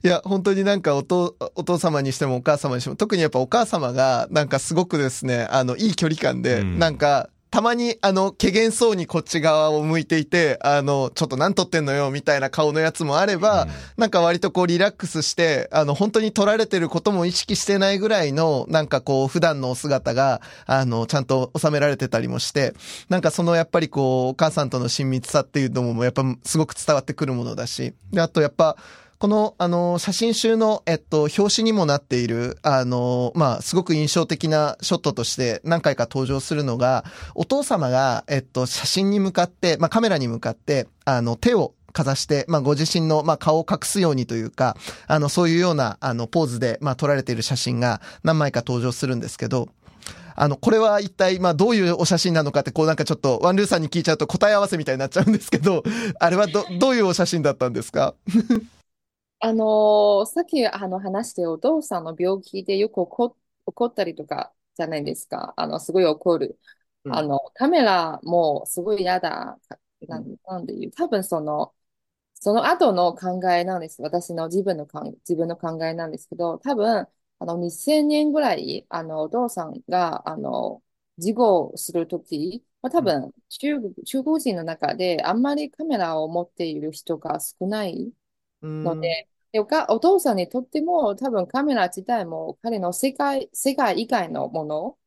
[0.03, 6.79] いや、本当になんかお父、お父様にしてもお母様にしても、特にやっぱお母様が、なんかすごくですね、あの、いい距離感で、うん。
[6.79, 13.69] なんか、たまに、あの、怪げそうにこっち側を向いていて、あの、ちょっと何撮ってんのよ、みたいな顔のやつもあれば、うん。
[13.97, 22.73] なんか割とこうリラックスして、あの、本当に撮られてることも意識してないぐらいの、なんかこう、普段のお姿が、あの、ちゃんと収められてたりもして、
[23.07, 28.75] なんかそのやっぱりこう、お母さんとの親密さっていうのも、やっぱすごく伝わってくるものだし、で、あとやっぱ、
[29.19, 37.03] この、あの、写真集の、えっと、表紙にもなっている、あの、まあ、すごく印象的なショットとして何回か登場するのが、
[37.33, 44.77] お父様が、えっと、写真に向かって、まあ、カメラに向かって、あの、手をかざして、まあ、ご自身の、まあ、顔を隠すようにというか、
[45.07, 49.69] あの、そういうような、あの、ポーズで、まあ、撮られている写真が何枚か登場するんですけど、
[50.35, 55.81] あの、これは一体、まあ、どういうお写真なのかって、こうなんかちょっと、ワンルーさんに聞いちゃうと答え合わせみたいになっちゃうんですけど、
[56.19, 58.13] あれはど、どういうお写真だったんですか？
[59.39, 65.53] あのさっきあの話してお父さんの病気でよく怒、怒ったりとかじゃないですか。
[65.57, 66.59] あの、すごい怒る。
[67.05, 69.59] うんあの、カメラもすごい嫌だ。
[70.07, 70.91] なん、なんで言う。
[70.91, 71.73] 多分その、
[72.35, 74.01] その後の考えなんです。
[74.01, 77.07] 私の自分の考え、自分の考えなんですけど、多分、
[77.39, 80.83] あの、2000年ぐらい、あの、お父さんが、あの、
[81.19, 88.13] 事故するとき、まあ、多分、中国、中国人の中であんまりカメラを持っている人が少ない。
[88.83, 94.97] ので、でおか、お父さんにとっても多分カメラ自体も彼の世界、世界以外のもの、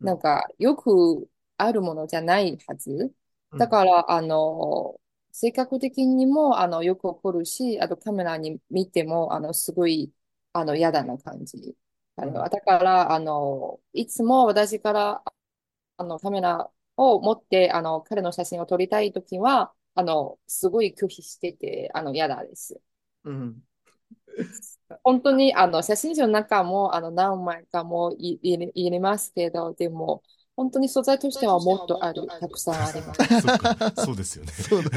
[0.00, 3.14] うんなんかよくあるものじゃないはず。
[3.52, 5.00] うんだから、あの、
[5.32, 10.12] 性格的にも、あの、よく怒るし、あとカメラに見ても、あの、すごい、
[10.52, 11.76] あの、嫌だな感じ。
[12.16, 12.48] 彼は。
[12.48, 15.24] だから、あの、いつも私から、
[15.96, 22.80] あの、カメラを持って、あの、彼の写真を撮りたいときは、あの、すごい拒否してて、あの、嫌だです。
[23.24, 23.56] うん。
[25.02, 30.22] 本当にあの写真集の中もあの何枚かもい入れ入れますけど、でも
[30.58, 33.40] 本当に素材としてはもっとある、たくさんあります。
[33.94, 34.52] そ そうですよね。
[34.52, 34.90] そうだ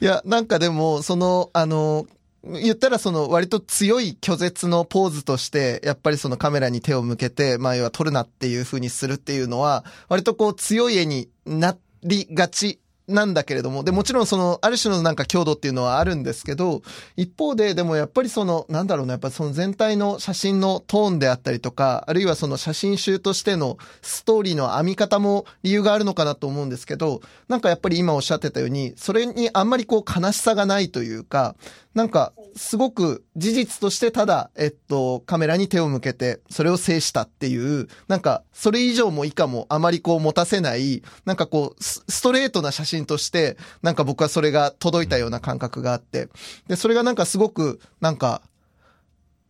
[0.00, 2.06] いや、なんかでも、その、あの、
[2.42, 16.82] 言ったらその割と強い拒絶のポーズとして、やっぱりそのカメラに手を向けて、まあ要は撮るなっていう風にするっていうのは、割とこう強い絵になりがちなんだけれども、で、もちろんその、ある種のなんか強度っていうのはあるんですけど、
[17.16, 31.54] 一方で、でもやっぱりその、なんだろうな、やっぱその全体の写真のトーンであったりとか、あるいはその写真集としてのストーリーの編み方も理由があるのかなと思うんですけど、なんかやっぱり今おっしゃってたように、それにあんまりこう悲しさがないというか、
[31.94, 46.28] なんか、すごく事実としてただ、えっと、カメラに手を向けて、それを制したっていう、なんか、それ以上も以下もあまりこう持たせない、なんかこう、ストレートな写真として、なんか僕はそれが届いたような感覚があって、
[46.68, 48.40] で、それがなんかすごく、なんか、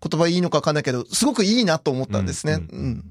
[0.03, 2.55] 言葉いいのかわかんないけど、すごくいいなと思ったんですね。
[2.55, 3.05] ううんん。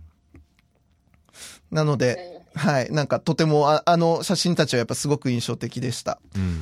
[1.72, 6.20] なので、はい、なんかとてもあ、あの写真たちはやっぱすごく印象的でした。
[6.36, 6.62] うん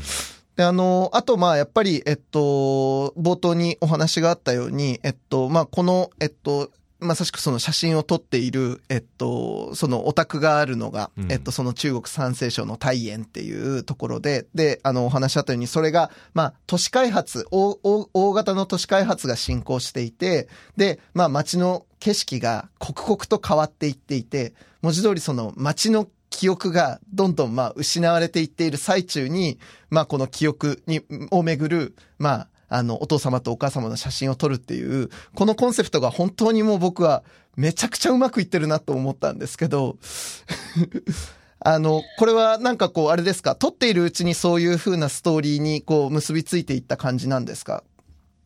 [0.55, 6.69] で、あの、あと、まあ、やっぱり、えっと、冒頭にお話があったように、えっと、まあ、この、えっと、
[7.03, 11.31] まさしくその写真を撮っている、えっと、そのオタクがあるのが、うん。
[11.31, 37.23] えっと、その中国山西省の大園っていうところで、で、あの、お話あったように、それが、まあ、都市開発、大、大大型の都市開発が進行していて、で、まあ、街の景色が刻々と変わっていっていて、文字通りその街の記憶がどんどんまあ失われていっている最中に、まあこの記憶に、をめぐる、まあ、あの、お父様とお母様の写真を撮るっていう、このコンセプトが本当にもう僕は
[37.55, 39.97] めちゃくちゃうまくいってるなと思ったんですけど、
[41.59, 47.83] あの、これはなんかこう、あれですか、撮っているうちにそういう風なストーリーにこう結びついていった感じなんですか？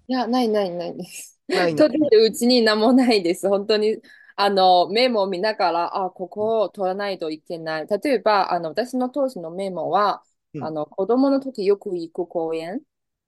[0.07, 1.39] いや、ないないないです。
[1.51, 3.47] ない撮ってるうちに何もないです。
[3.49, 3.97] 本当に、
[4.35, 7.87] あの、メモを見ながら、あ、ここを取らないといけない。
[7.87, 12.81] 例えば、あの、私の当時のメモは、うんあの、子供の時よく行く公園、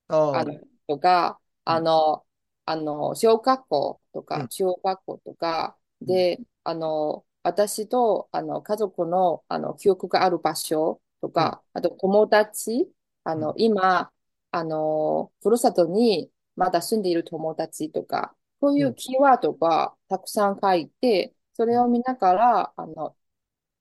[0.07, 0.53] ああの、
[0.89, 1.75] とか、うん。
[1.75, 2.25] あの、
[2.65, 12.91] あの、小学校とうかん、中学校とか、で、あの、私と、あの、家族の、あの、記憶がある場所とか、あと友達、
[13.23, 14.11] あの、今、
[14.51, 23.15] あの、ふるさとにまだ住んでいる友達とか、こういうキーワードがたくさん書いて、それを見ながら、あの、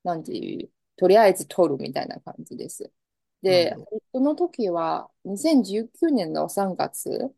[0.03, 2.91] なんていう、とりあえず取るみたいな感じです。
[3.41, 3.75] で
[4.13, 7.33] その時は2019年の3月、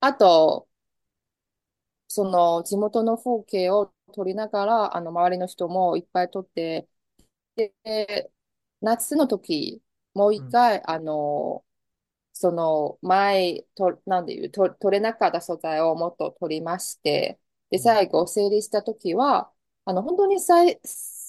[0.00, 0.68] あと、
[2.08, 6.88] その地元の風景を撮りながら、あの周りの人もいっぱい撮って、
[7.56, 8.32] で、
[8.82, 9.82] 夏の時、
[10.14, 11.64] もう一回、あの、
[12.34, 17.40] その前と、なんでいう、と、撮れなかった素材をもっと撮りまして、
[17.70, 19.52] で、最後整理した時は、
[19.86, 20.80] あの、本当に最、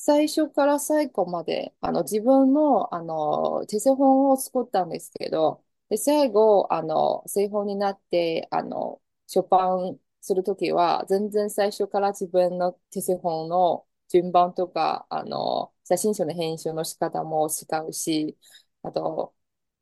[0.03, 18.35] 最初から最後まで、あの、自分の、あの、手製本を作ったんですけど、で、最後、あの、製本になって、あの、出版するときは、全然最初から自分の手製本の順番とか、あの、写真集の編集の仕方も違うし、
[18.81, 19.35] あと、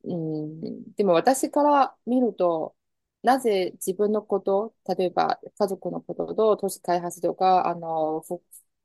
[0.04, 2.76] うん、でも私から見ると、
[3.24, 8.22] なぜ自分のこと、例えば家族のことと都市開発とか、あの、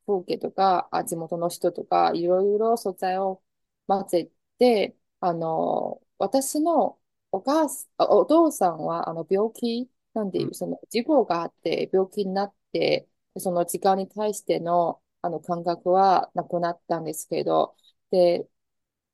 [0.07, 3.43] 風景とか、あ、地元の人とか、いろいろ素材を
[3.87, 6.99] 混ぜて、あの、私の
[7.33, 17.77] お母さん、あお父さんは、あの、病気、なんていうう、その、事故があって、病気になって、その時間に対しての、あの、感覚はなくなったんですけど、
[18.11, 18.49] で、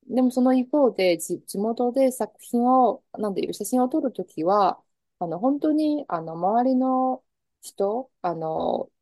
[0.09, 4.83] でもその一方で、じ地元で作品を、なんていう、写真を撮るときは、
[5.19, 7.25] あの、本当に、あの、周りの
[7.63, 9.00] 人、あの、い、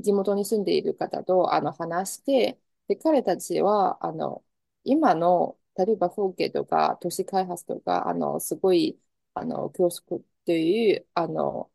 [0.00, 4.44] 地元に住んでいる方と、あの、話して、で、彼たちは、あの、
[4.84, 9.00] 今の、例えば風景とか、都市開発とか、あの、すごい、
[9.34, 11.70] あの、恐縮っていう、あの、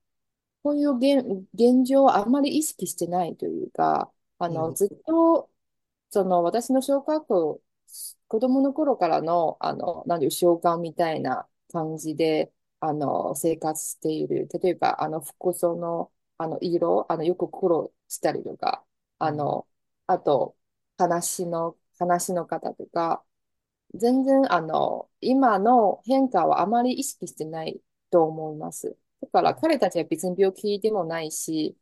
[0.64, 5.50] こういう現、現状をあんまり意識してないというか、あの、うんずっと、
[6.10, 7.62] その、私の小学校、
[8.28, 14.48] 子供の頃からの、あの、なんていう、習慣みたいな感じで、あの、生活している。
[14.62, 18.86] 例えば、あの、服装の、あの、色、あの、よく黒したりとか、
[19.20, 19.68] あの、
[20.08, 20.56] あと、
[20.98, 23.24] 話の、話の方とか、
[23.96, 28.98] 全然、あの、今の変化はあまり意識してないと思います。
[29.22, 31.78] だから、彼たちは別に病気でもないし、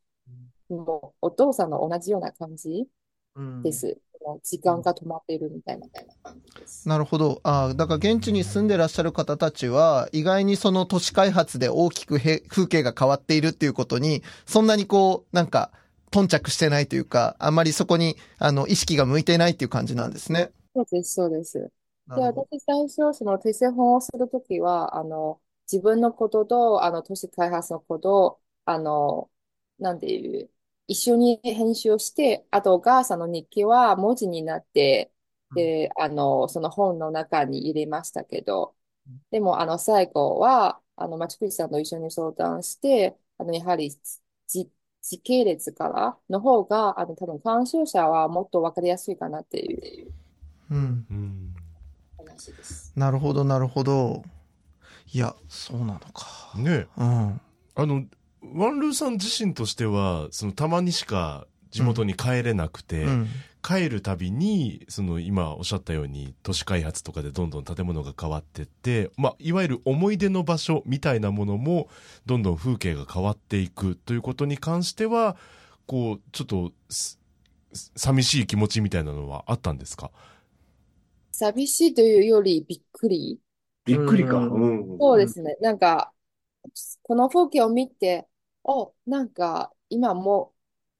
[0.70, 2.90] もう、お父さんの同じような感じ
[3.36, 4.00] うんです。
[4.26, 5.88] の時間が止まっているみたいな
[6.24, 6.88] 感じです。
[6.88, 7.42] なるほど。
[7.44, 15.72] ああ、だから現地に住んでらっしゃる方たちは、意外にその都市開発で大きくへ風景が変わっているっていうことに、そんなにこう、なんか、
[16.12, 20.52] 頓着してないというか、あんまりそこに、あの、意識が向いていないっていう感じなんですね。
[20.74, 21.72] そうです、そうです。
[22.08, 22.22] で。
[22.22, 29.30] 私最初、その訂正本をするときは、あの、自分のことと、あの、都市開発のことを、あの、
[29.80, 30.50] なんていう、
[30.88, 35.12] 一緒に編集をして、あと、お母さんの日記は文字になって、
[35.54, 38.76] で、あの、その本の中に入れましたけど、
[39.32, 43.92] でも、あの、最後は、あの、町口さんと一緒に相談して、あの、やはり、
[44.48, 44.72] じ、
[45.02, 50.14] 時系列からの方が、あの、多分、鑑賞者はもっとわかりやすいかなっていう
[50.72, 51.06] うん。
[51.10, 51.56] うん
[52.18, 52.96] 話です。
[52.96, 54.24] なるほど、なるほど。
[55.14, 56.54] いや、そうなのか。
[56.58, 57.42] ねうん。
[57.76, 58.06] あの
[58.54, 63.28] ワンルーさん自身としてはそのたまにしか地元に帰れなくて、うん。
[63.68, 71.90] 帰るたびにその今おっしゃったように都市開発とかでどんどん建物が変わってって、まあ、いわゆる思い出の場所みたいなものも
[72.28, 75.36] どんどん風景が変わっていくということに関しては
[75.88, 77.20] こうちょっとす
[77.74, 80.12] 寂しい気持ちみたいなのはあったんですか？
[81.32, 83.40] 寂しいというよりびっくり。
[83.84, 84.38] びっくりか。
[84.38, 84.98] うんうん。
[85.00, 85.58] そうですね。
[85.60, 86.12] なんか、
[87.02, 88.28] この風景を見て、
[88.66, 90.54] お、なんか、今も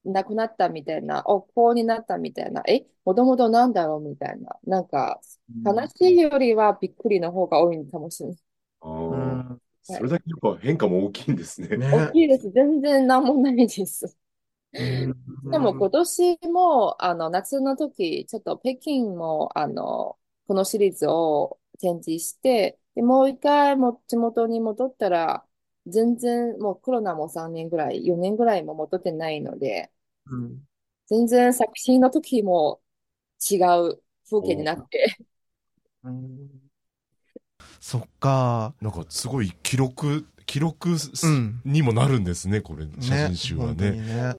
[0.04, 4.58] うなくなったみたいな、お、こうになったみたいな、え、もともとなんだろうみたいな。
[4.64, 5.20] なんか、
[5.64, 8.38] 悲しいよりはびっくりの方が多いかもしれない。
[8.80, 9.16] あう
[9.50, 9.60] あ、ん。
[9.82, 11.76] それだけやっぱ変化も大きいんですね。
[11.76, 12.50] ね大きいです。
[12.52, 14.16] 全然なんもないです。
[15.50, 25.45] でも今年も、あの、夏の時、ちょっと北京も、あの、このシリーズを展示して、で、もう一回も地元に戻ったら、
[25.86, 29.90] 全然もうコロナも3年ぐらい、4年ぐらいも戻ってないので、
[30.26, 30.66] うん。
[31.06, 32.80] 全然作品の時も
[33.50, 35.16] 違う風景になって、
[36.02, 36.50] うん。
[37.80, 38.74] そっか。
[38.80, 41.60] なんかすごい記録記録すうん。
[41.64, 44.36] にもなるんですねこれ写真集はね。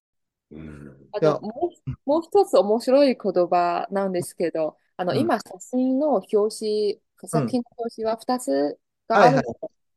[1.12, 5.20] あともう、もう一つ面白い言葉なんですけど、あの、うん。
[5.20, 9.45] 今、写真の表紙、作品の表紙は2つがあるのい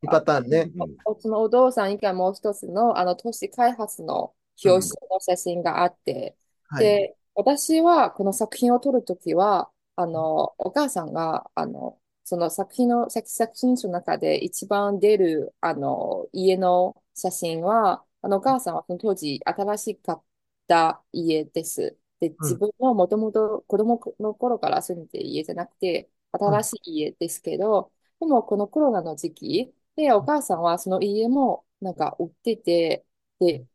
[0.06, 0.70] パターンね。
[1.04, 4.34] おそのお父さん以外もう一つの、あの、都市開発の
[4.64, 6.36] 表紙の写真があって、
[6.68, 6.84] はい。
[6.84, 20.22] で、私はこの作品を撮るときは、あの、お母さんが、あの、その作品の、作作品集の中で一番出る、あの、家の写真は、あの、お母さんはその当時新しかっ
[20.66, 21.98] た家です。
[22.20, 33.04] で、自分のもともと子供の頃から住んでいる家じゃなくて、新しい家ですけど、でもこのコロナの時期で、お母さんはその家もなんか売ってて、
[33.38, 33.66] で、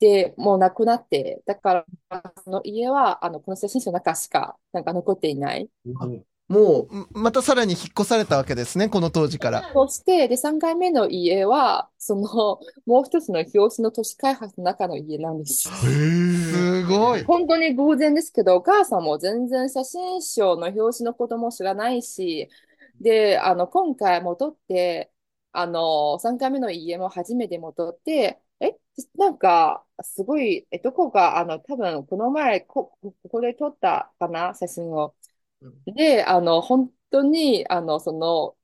[0.00, 1.74] で、もうなくなって、だか
[2.10, 5.68] ら、その家は、あの、この写真集の中しか、なんか残っていない。
[6.48, 9.68] もう、またさらに引っ越されたわけですね、この当時から。
[9.74, 15.68] そして、で、3回目の家は、その、もう一つの表紙の都市開発の中の家なんです。
[15.68, 17.24] すごい。
[17.24, 22.48] 本当に偶然ですけど、お母さんも全然写真賞の表紙のことも知らないし、
[23.00, 25.10] で、あの、今回戻って、
[25.58, 28.78] あの、3回目の家も初めて戻って、え、
[29.16, 35.16] なんか、すごい、え、どこが、あの、多分、この前、こ、ここで撮ったかな、写真を。
[35.86, 38.56] で、あの、本当に、あの、その、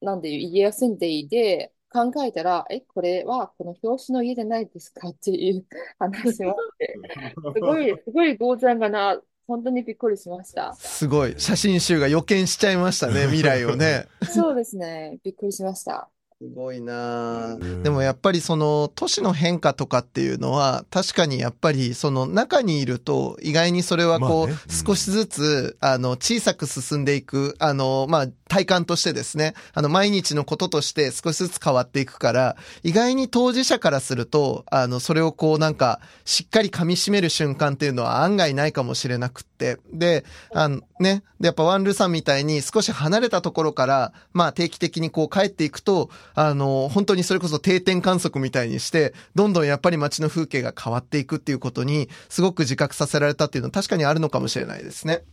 [0.00, 5.66] なんでいう、家を住んでいて、考えたら、え、これはこの表紙の家じゃないですかっていう
[5.98, 7.00] 話もあって、
[7.54, 10.74] すごい、すごい偶然がな、本当にびっくりしました。
[10.74, 11.34] すごい。
[11.38, 14.06] 写真集が予見しちゃいましたね、未来をね。
[14.28, 16.08] そうですね、びっくりしました。
[16.38, 17.82] すごいなあうん。
[17.82, 24.58] でもやっぱりその都市の変化とかっていうのは確かにやっぱりその中にいると意外にそれはこうまあね。
[24.68, 24.86] うん。
[24.86, 39.78] 少しずつあの小さく進んでいくあのまあ体感としてですねあの毎日のこととして少しずつ変わっていくから意外に当事者からするとあのそれをこうなんかしっかり噛み締める瞬間っていうのは案外ないかもしれなくって。
[39.90, 55.24] であのねでやっぱワンルーさんみたいに少し離れたところからまあ定期的にこう帰っていくとあの、本当にそれこそ定点観測みたいにして、どんどんやっぱり街の風景が変わっていくっていうことに、すごく自覚させられたっていうのは確かにあるのかもしれないですね。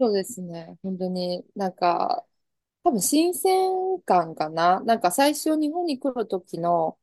[0.00, 2.24] そうですね、本当になんか、
[2.84, 4.80] 多分新鮮感かな。
[4.82, 6.98] なんか最初日本に来る時の、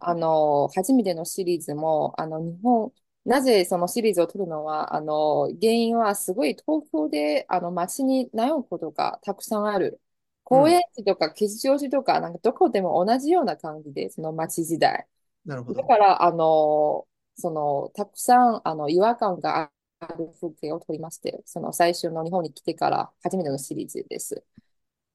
[0.00, 2.92] あの、初めてのシリーズも、あの、日本、
[3.24, 10.00] なぜそのシリーズを撮るのは、あの、原因はすごい東京で、あの、街に悩むことがたくさんある。
[10.44, 15.06] 高円寺とか吉祥寺とか、なんかどこでも同じような感じで、その街時代。
[15.44, 17.06] なるほだから、あの、
[17.36, 19.72] その、たくさん、あの、違和感が
[20.18, 24.44] る風景を撮りまして、その最初の日本に来てから初めてのシリーズです。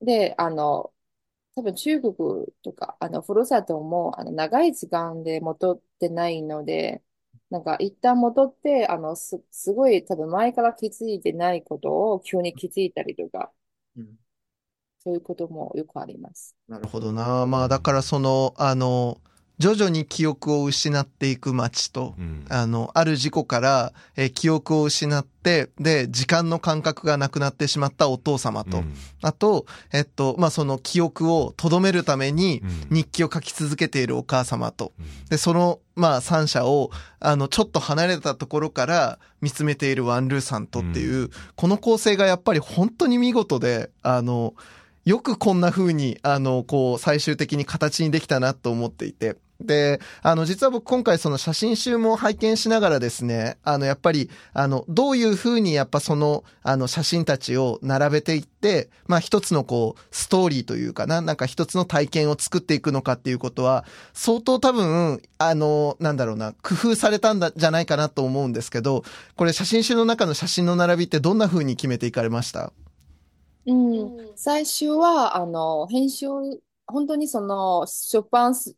[0.02, 0.94] で、あの、
[1.56, 2.16] 多分中国
[2.64, 7.04] とか、あの、ふるさとも、あの、長い時間で戻ってないので、
[7.50, 13.52] なんか一旦戻って、あの、す、すごい多分前から気づいてないことを急に気づいたりとか、
[13.98, 14.08] うん。
[15.00, 16.56] そういうこともよくあります。
[16.68, 17.46] なるほどな。
[17.46, 19.22] まあだからその、あの、
[19.58, 22.46] 徐々に記憶を失っていく街と、うん。
[22.50, 28.94] あの、ある事故から、えー記憶を失って、で、時間の感覚がなくなってしまったお父様と、うん。
[29.22, 32.98] あと、えっと、まあその記憶を留めるためにうん。
[32.98, 35.06] 日記を書き続けているお母様と、うん。
[35.30, 44.54] で、その、まあ三者を、あの、ちょっと離れたところから見つめているワンルーさんとっていう、この構成がやっぱり本当に見事で、あの、
[45.06, 49.38] よくこんな風に、あの、こう、最終的に形にできたなと思っていて。
[49.62, 69.04] で、あの、実は僕今回その写真集も拝見しながらですね、あの、やっぱり、あの、どういう風にやっぱその、あの、写真たちを並べていって、まあ一つのこう、ストーリーというかな、なんか一つの体験を作っていくのかっていうことは、相当多分、あの、なんだろうな、工夫されたんだ、じゃないかなと思うんですけど、
[69.38, 72.74] これ写真集の中の写真の並びってどんな風に決めていかれました？
[73.66, 76.28] うん、最初は、あの、編集、
[76.86, 78.76] 本当にその、出版す、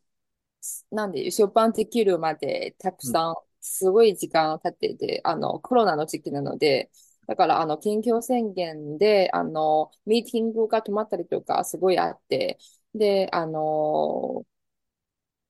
[0.91, 6.89] なんで、出版できるまで、たくさん、すごい時間経ってて、あの、コロナの時期なので、
[7.27, 12.57] だから、あの、緊急宣言で、あの、ミーティングが止まったりとか、すごいあって、
[12.93, 14.45] で、あの、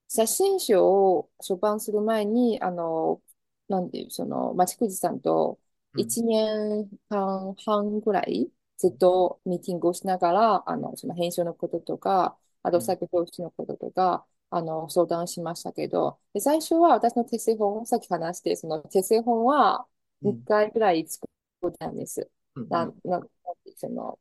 [0.07, 3.21] 写真集を出版する前に、あの、
[3.67, 5.59] なんていう、その、町口さんと、
[5.93, 6.01] うん。
[6.01, 19.87] 1年間半ぐらい、ずっとミーティングをしながら、あの、その編集のこととか、あと作表紙のこととか、あの、相談しましたけど、で、最初は私の手製本、さっき話して、その手製本は
[20.21, 21.27] 2回ぐらい作
[21.67, 22.29] ったんです。
[22.69, 23.27] な、な、な
[23.75, 24.19] その、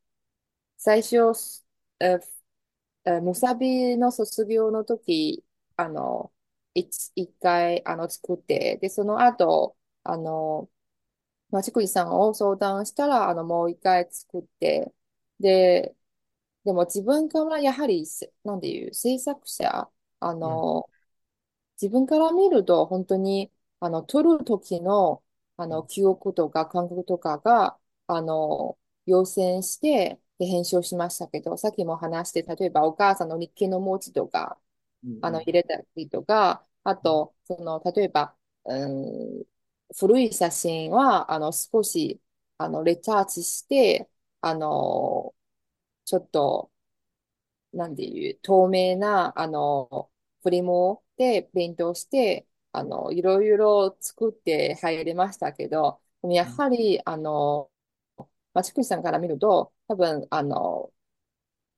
[0.78, 1.16] 最初、
[2.00, 2.18] え、
[3.04, 5.44] えムサビの卒業の時、
[5.76, 6.32] あの、
[6.74, 10.68] 一一回、あの、作って、で、その後、あの、
[11.50, 14.92] 町栗さんを相談したら、あの、もう一回作って、
[15.40, 15.96] で、
[16.64, 20.90] でも自分からやはり、せなんていう、制作者、あの、
[21.80, 25.22] 自分から見ると、本当に、あの、撮る時の、
[25.56, 34.58] あの、記憶とか感覚とかが、あの、要請して、で、編集しましたけど、さっきも話して、例えばお母さんの日記の文字とか、
[35.20, 38.86] あの、入れたりとか、あと、その、例えば、う
[39.42, 39.44] ん、
[39.98, 42.20] 古い写真は、あの、少し、
[42.58, 44.08] あの、レタッチして、
[44.40, 45.34] あの、
[46.04, 46.70] ちょっと、
[47.76, 50.10] なんていう、透明な、あの、
[50.42, 57.70] フリムでペイントして、あの、いろいろ作って入れましたけど、でもやはり、あの、
[58.54, 60.92] 町口さんから見ると、多分、あの、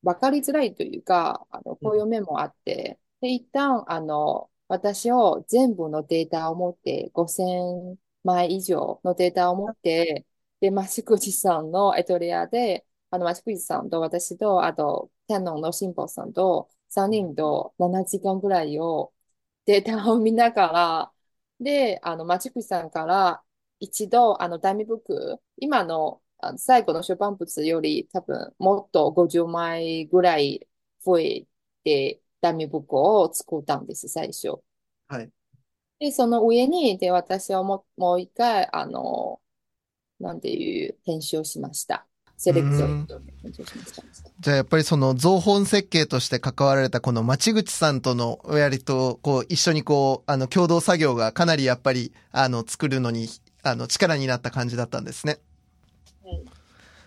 [0.02, 10.26] わかりづらいというか、あの、こういう面もあって、で、一旦、あの、私を全部のデータを持って、5000枚以上のデータを持って、
[10.60, 19.12] で、町口さんのエトリアで、あの、町口さんと私と、あと、キャノンの辛坊さんと、3人と7時間ぐらいを
[19.66, 21.12] データを見ながら、
[21.60, 23.42] で、あの、町口さんから
[23.80, 30.68] 一度、あの、ダミブック、今の、あの最後の出版物より多分もっと50枚ぐらい
[31.04, 31.46] 増え
[31.84, 34.62] て、ダミブックを作ったんです、最初。
[35.08, 35.30] はい。
[35.98, 39.40] で、その上に、で、私はもう、もう一回、あの、
[40.20, 42.07] なんていう編集をしました。
[42.38, 42.96] セレクト。
[44.40, 53.28] じゃあやっぱりその造本設計として関わられたこの町口さんとの割とこう一緒にこうあの共同作業がかなりやっぱりあの作るのに
[53.62, 55.38] あの力になった感じだったんですね。
[56.22, 56.48] はい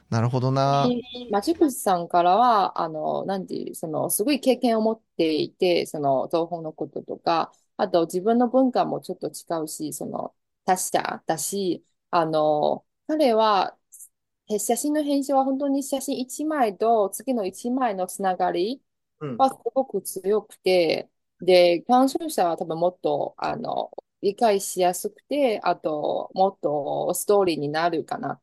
[0.10, 0.88] なるほどな。
[1.30, 13.78] 町口さんからは、あの、なんていう、その、すごい経験を持っていて、その、情報のこととか、あと自分の文化もちょっと違うし、その、達者だし、あの、彼は、
[14.54, 18.82] へ写真の編集は本当に写真1枚と次の1枚のつながり
[19.20, 19.38] うん。
[19.38, 23.92] はすごく強くて、で、鑑賞者は多分もっと、あの、
[24.22, 28.42] 理解しやすくて、あと、もっとストーリーになるかな。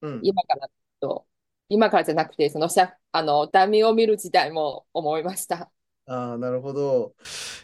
[0.00, 0.22] うん。
[0.22, 1.28] 今からと、
[1.68, 5.72] 今からじゃなくて、その写、あの、ダミを見る時代も思いました。
[6.08, 7.14] ああ、なるほど。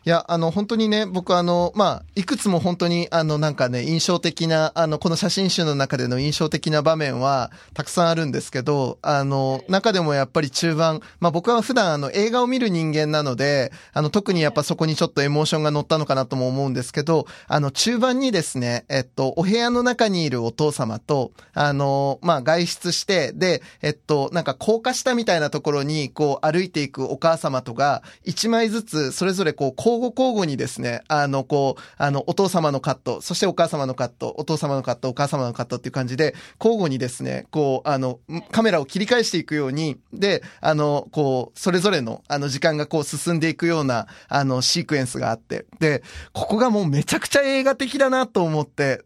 [0.05, 28.03] いや、あの、本当にね、僕あの、まあ、いくつも本当に、あの、なんかね、印象的な、あの、この写真集の中での印象的な場面は、たくさんあるんですけど、あの、中でもやっぱり中盤、まあ僕は普段あの、映画を見る人間なので、あの、特にやっぱそこにちょっとエモーションが乗ったのかなとも思うんですけど、あの、中盤にですね、えっと、お部屋の中にいるお父様と、あの、まあ外出して、で、えっと、なんか高架下みたいなところに、こう、歩いていくお母様とが、
[28.33, 38.21] 一枚ずつ、それぞれこう、交互交互にですね、あの、こう、あの、お父様のカット、そしてお母様のカット、お父様のカット、お母様のカットっていう感じで、交互にですね、こう、あの、
[38.51, 46.03] カメラを切り返していくように、で、あの、こう、それぞれの、あの、時間がこう、進んでいくような、あの、シークエンスがあって、で、
[46.33, 49.05] ここがもうめちゃくちゃ映画的だなと思って、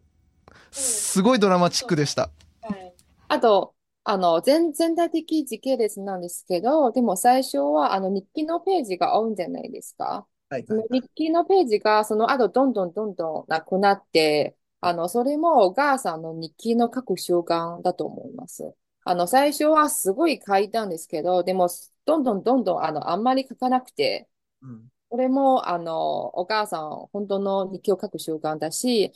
[0.71, 2.29] すごいドラマチックでした。
[3.27, 3.73] あと、
[4.09, 10.25] あの、全、全体的時系列なんですけど、でも最初は、あの、日記のページが多いんじゃないですか。
[10.49, 18.73] はいその日記のページが、その後、どんどんどんどんなくなって、あの、それもお母さんの日記の書く習慣だと思います。
[19.03, 21.67] あの、最初はすごい書いたんですけど、でも、
[22.05, 24.29] どんどんどんどん、あの、あんまり書かなくて、
[24.61, 29.13] うんこれも、あの、お母さん、本当の日記を書く習慣だし、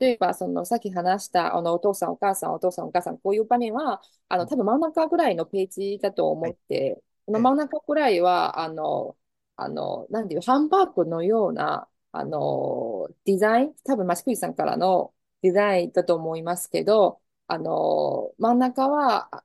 [0.00, 9.16] 例えば、その、さっき話した、あの、お父さん、お母さん、お父さん、お母さん、こういう場面は、あの、多分真ん中ぐらいのページだと思って、この真ん中ぐらいは、あの、
[9.56, 19.44] あの、なんていう、ハンバーグのような、あの、デザイン、多分、マシクイさんからのデザインだと思いますけど、あの、真ん中は、あ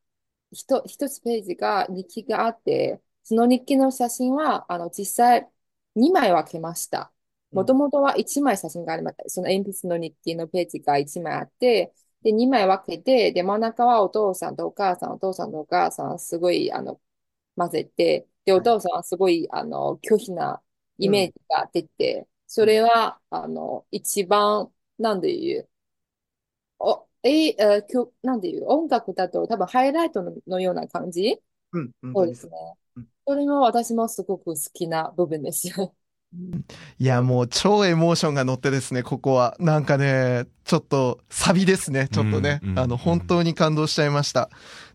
[0.52, 5.50] ひと、一つページが日記があって、その日記の写真は、あの、実際
[5.96, 7.12] 2枚分けました。
[7.54, 9.24] もともとは1枚写真がありました。
[9.28, 11.94] その鉛筆の日記のページが1枚あって、
[12.24, 17.02] で、2枚分けて、で、真ん中はお父さんとお母さん、お父さんとお母さん、すごい、あの、
[17.56, 20.62] 混ぜて、で、お父さんはすごい、あの、拒否な
[20.98, 25.70] イメージが出て、それは、あの、一番、なんで言う、
[26.80, 31.42] お、え、えー、きょ、なんで言う、音楽だと多分ハイライトの、のような感じ？
[31.72, 32.58] うん、うそうですね
[32.98, 33.08] うん。
[33.26, 35.96] それも私もすごく好きな部分ですよ。
[37.00, 39.56] いや、もう超エモーションが乗ってですね、ここは。
[39.60, 42.60] なんかね、ちょっとサビですね、ちょっとね。
[42.64, 44.50] うんうんあの、本当に感動しちゃいました。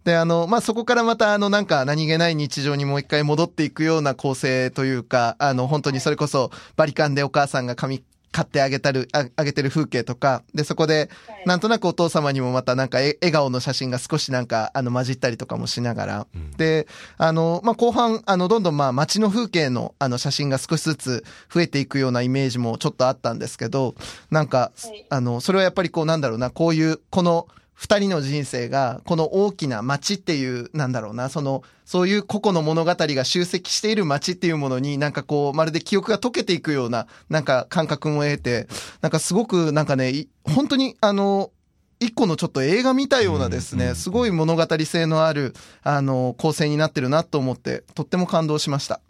[0.04, 11.10] で、あの、まあ、そこからまた、あの、なんか何気ない日常にもう一回戻っていくような構成というか、あの、本当にそれこそバリカンでお母さんが髪買ってあげたる、あ、あげてる風景とか、で、そこで、
[11.46, 16.50] なんとなくお父様にもまたなんかえ笑顔の写真が少しなんか、あの、混じったりとかもしながら、うん。
[16.52, 23.94] で、あの、まあ、後半、あの、どんどんまあ、街の風景の、あの、写真が少しずつ増えていくようなイメージもちょっとあったんですけど、
[24.30, 27.48] なんかはい、あの、それはやっぱりこう、なんだろうな、こういう、この、
[27.78, 38.66] 二人の人生が、この大きな街っていう、なんだろうな、その、そういう個々の物語が集積している街っていうものに、なんかこう、まるで記憶が溶けていくような、なんか感覚も得て、
[39.00, 41.52] なんかすごく、なんかね、い本当に、あの、
[42.00, 45.54] 一個のちょっと映画見たようなですね、すごい物語性のある、
[45.84, 49.00] あの、構成になってるなと思って、とっても感動しました。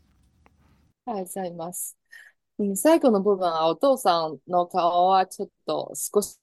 [1.06, 1.96] ありがとうございます。
[2.58, 6.38] うん、最後の部分はお父さんの顔はちょっと少し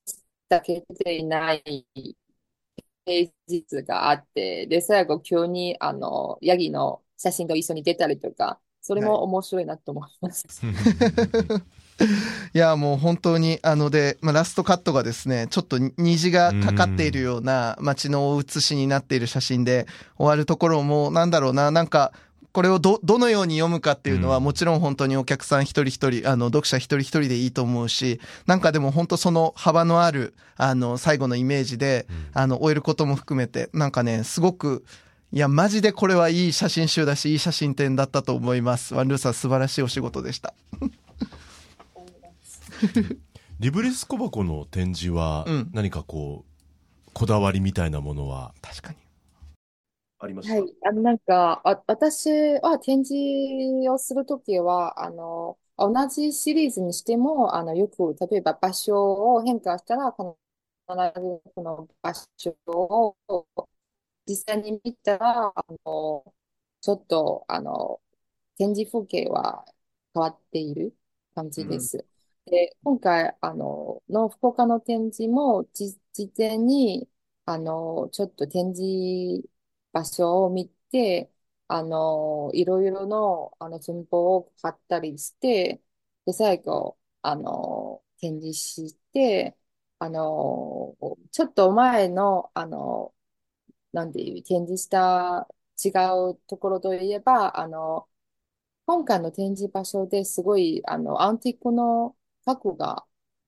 [0.49, 1.85] だけ出ていない
[3.05, 10.45] ページがあって、で、最後急にあの、ヤギの写真と一緒に出たりとか、それも面白いなと思います。
[12.53, 19.87] いや、もう本当に、あので、まあ、ラストカットがですね、ちょっと虹がかかっているような街のお写しになっている写真で
[20.17, 22.11] 終わるところも、なんだろうな、なんか、
[22.55, 34.85] これをど、どのように読むかっていうのは、うんもちろん本当にお客さん一人一人、あの、読者一人一人でいいと思うし、なんかでも本当その幅のある、あの、最後のイメージで、あの、終えることも含めて、なんかね、すごく、
[35.33, 38.93] いや、マジでこれはいい写真集だし、いい写真展だったと思います。
[38.93, 40.53] ワンルーさん素晴らしいお仕事でした。
[43.59, 46.51] リブレス小箱の展示はうん何かこう、
[47.13, 49.04] こだわりみたいなものは、確かに。
[50.19, 50.53] ありました。
[50.53, 50.75] はい。
[50.83, 52.29] あの、なんか、あ、私
[52.61, 58.95] は展示をするときは、あの、同じシリーズにしても、あの、よく、例えば場所
[59.35, 63.17] を変化したら、必ずこの場所を
[64.27, 66.33] 実際に見たら、あの、
[66.81, 68.01] ちょっと、あの、
[68.57, 69.65] 展示風景は
[70.13, 70.95] 変わっている
[71.35, 72.05] 感じです。
[72.45, 77.09] で、今回、あの、の福岡の展示も、じ、事前に、
[77.45, 79.47] あの、ちょっと展示
[79.95, 81.31] 場所を見て、
[81.69, 85.81] あの、いろいろの、あの、寸法を買ったりして、
[86.25, 88.53] で、最後、あの、展示
[88.89, 89.57] して、
[89.99, 90.97] あの、
[91.31, 93.15] ちょっと前の、あの、
[93.93, 95.47] なんていう、展示した
[95.83, 95.89] 違
[96.31, 98.09] うところといえば、あの、
[98.85, 102.15] 今回の展示場所ですごい、あの、アンティークの
[102.45, 103.05] 家具が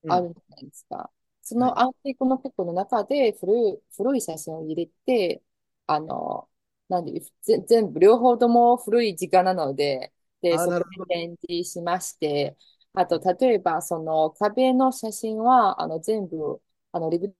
[0.07, 1.11] あるじゃないですか。
[1.43, 5.43] そのアンティークの家具の中で古い、古い写真を入れて、
[5.87, 6.49] あの、
[6.89, 12.57] なんで、ぜ全部、両方とも古い時間なので、で、そこあーなるほで展示しまして、
[12.93, 16.61] あと、例えば、その壁の写真は、あの、全部、
[16.91, 17.35] あの、リブ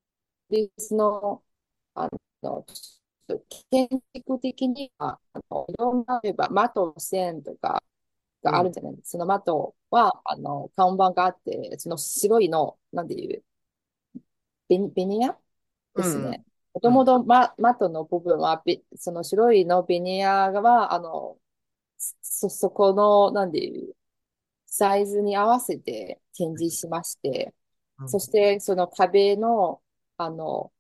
[0.52, 1.44] リスの、
[1.96, 2.10] あ
[2.44, 2.66] の、
[3.72, 7.84] 建築的には、あの、いろんな、例えば、マト線とか
[8.44, 9.10] があるんじゃないですか。
[9.12, 13.44] そのマトは、あの、看板があって、その白いの、なんていう、
[14.70, 15.38] ベニ、ベニヤ
[15.98, 16.46] ですね。
[16.78, 21.38] もともとマ、マットの部分は、べその白いのベニヤは、あの、
[21.98, 23.96] そ、そこの、なんでいう、
[24.68, 27.54] サイズに合わせて展示しまして、
[28.00, 28.10] うん。
[28.10, 29.82] そしてその壁の、
[30.18, 30.72] あの、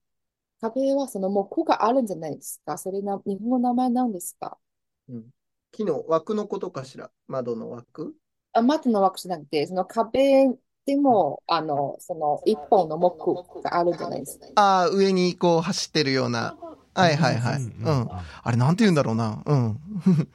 [0.61, 2.77] 壁はその木があるんじゃないですか？
[2.77, 4.57] それな、日本語の名前なんですか？
[5.09, 5.25] うん。
[5.71, 7.09] 木の枠のことかしら？
[7.27, 8.13] 窓の枠？
[8.53, 10.47] あ、マットの枠じゃなくて、その壁
[10.87, 14.47] でも、あの、その一本の木があるんじゃないですか。
[14.55, 16.55] ああ、上にこう走ってるような。
[16.95, 17.57] はいはいはい。
[17.57, 18.09] ううんん。
[18.43, 19.43] あれなんて言うんだろうな。
[19.45, 19.79] うん。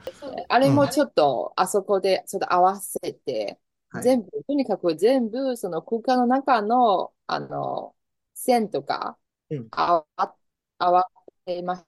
[0.49, 3.59] あれもちょっと、あそこでちょっと合わせて、
[3.91, 7.95] はい全部、とにかく全部、その空間の中の、あの、
[8.35, 9.19] 線とか
[9.51, 10.37] うん、合わ、
[10.79, 11.11] 合わ
[11.47, 11.85] せまし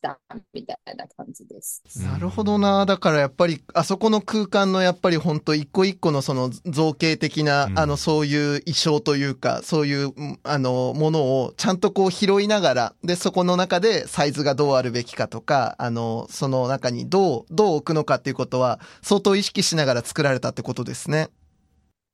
[0.00, 0.18] た、
[0.52, 1.82] みたいな感じです。
[1.96, 2.86] なるほどな。
[2.86, 21.30] だからやっぱり、あそこの空間のやっぱり本当一個一個のその造形的な、うんあの、そういう衣装というか、そういう、うんあの、ものをちゃんとこう拾いながら、で、そこの中でサイズがどうあるべきかとか、あの、その中にどう、どう置くのかっていうことは、相当意識しながら作られたってことですね。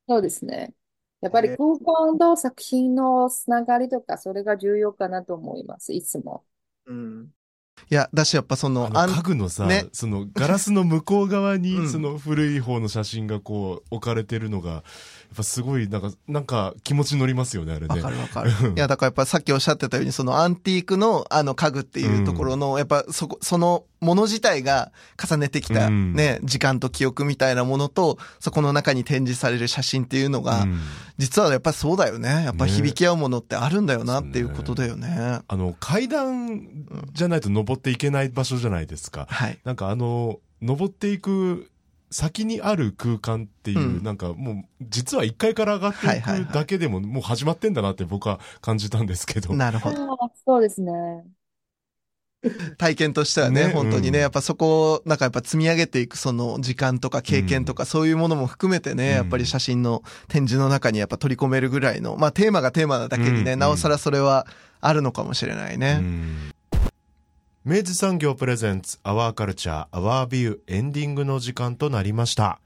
[0.09, 0.73] そうですね。
[1.21, 6.45] やっぱり空間と作品のつながりとか、それが重要かなと思います、いつも。
[6.87, 7.36] うん。
[7.89, 14.83] いや、だしやっぱその、あの家具のさ、ねそのガラスの向こう側 うんにその古い方の写真がこう置かれてるのが、やっ
[15.37, 17.95] ぱすごいなんか、なんか気持ち乗りますよね、あれね。
[17.95, 18.51] わかるわかる。
[18.75, 30.81] いや、だからやっぱさっきおっしゃってたように、そのアンティークのあの家具っていうところの、やっぱそこ、そのもの自体が重ねてきたうんね、時間と記憶みたいなものと、そこの中に展示される写真っていうのが、うん
[31.19, 32.29] 実はやっぱそうだよね。
[32.45, 35.41] やっぱね響き合うものってあるんだよなっていうことだよね。
[35.49, 36.69] あの、階段
[37.13, 39.27] じゃないと登っていけない場所じゃないですか。
[39.29, 39.59] はい。
[39.65, 41.71] なんかあの、登っていく
[42.11, 49.55] 先にある空間っていう、うんなんかもう、実は1階から上がっていはいはいはいくだけでももう始まってんだなって僕は感じたんですけど。
[49.55, 49.97] なるほど。
[50.45, 50.93] そうですね。
[52.79, 64.47] 体験としてはね、ね本当にね、うんやっぱそこを、なんかやっぱ積み上げていくその時間とか経験とか、そういうものも含めてね、うんやっぱり写真の展示の中にやっぱ取り込めるぐらいの、まあテーマがテーマなだけにね、うんなおさらそれは
[64.81, 66.01] あるのかもしれないうね。
[67.69, 72.61] 明治産業プレゼンツアワーカルチャーアワービューエンディングの時間となりました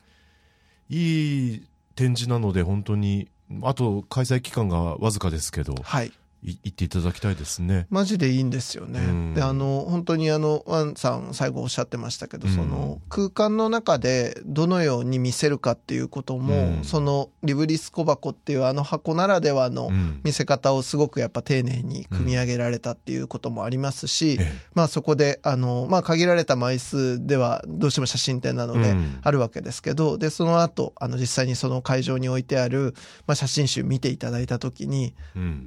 [0.90, 3.30] いい展示なので本当に
[3.62, 6.12] あと開催期間がわずかですけどはい。
[6.42, 7.86] い行っていただきたいですね。
[7.90, 9.00] マジでいいんですよね。
[9.00, 9.34] うん。
[9.34, 12.54] で、あの、本当にあの、ワンさん最後おっしゃってましたけど、うん。
[12.54, 16.84] その空間の中でどのように見せるかっていうことも、うん。
[16.84, 20.20] そのリブリス小箱っていうあの箱ならではのうん。
[20.24, 29.18] 見せ方をすごくやっぱ丁寧に組み上げられたっていうこともありますし、えまあそこで、あの、まあ限られた枚数ではどうしても写真展なのでうん。
[29.22, 32.94] あるわけですけど、で、その後、あの実際にその会場に置いてある、
[33.26, 35.14] まあ写真集見ていただいたときに、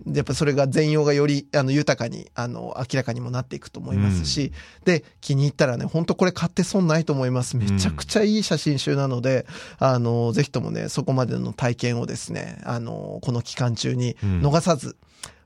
[0.08, 4.52] やっぱそれが全容がよりあの豊かにあの明らかにもなっていくと思いますし、
[4.86, 9.46] で気に入ったらね本当これ買って損ないと思いますめちゃくちゃいい写真集なので、
[9.80, 14.98] あのぜひともねそこまでの体験をですねあのこの期間中に逃さず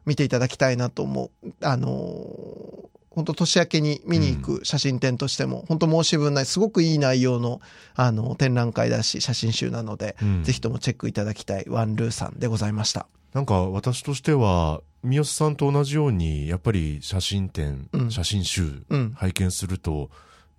[0.05, 1.53] 見ていただきたいなと思う。
[1.61, 2.87] あの
[3.17, 7.61] 本当年明けに見に行く写真展としても、本当申し分ない、すごくいい内容の、
[7.95, 13.07] あの、展覧会だし、写真集なので、うんぜひともチェックいただきたいワンルーさんでございました。
[13.33, 19.13] なんか私としては三好さんと同じようにやっぱり写真展、うん写真集うん。
[19.15, 20.09] 拝見すると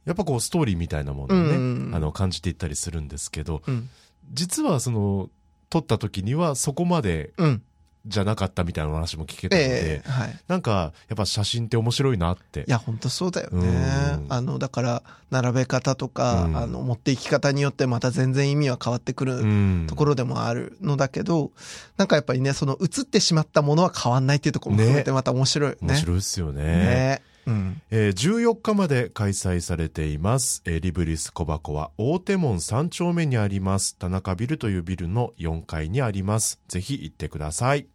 [0.05, 1.59] やっぱこうストーリーみたいなものをね、う
[1.91, 3.89] んあの感じていったりするんですけどうん。
[4.32, 5.30] 実はその
[5.70, 7.62] 撮った時にはそこまでうん。
[8.07, 10.39] じゃなかったみたいな話も聞けたので、ええはい。
[10.49, 14.27] なんかやっぱ写真って面白いなっていや、本当そうだよねうん。
[14.29, 21.51] あの、だから、並べ方とか、うんあの、持っていき方によってまた全然意味は変わってくるうんところでもあるのだけど、
[21.97, 25.89] なんかやっぱりね、その映ってしまったものは変わんないっていうところも含めてまた面白いよね。
[25.89, 27.23] 面白いですよねね。
[27.49, 27.83] うん。
[27.91, 37.87] えー14日まで開催されています、えーリブリス小箱は大手門3丁目にあります田中ビルというビルの4階にありますぜひ行ってください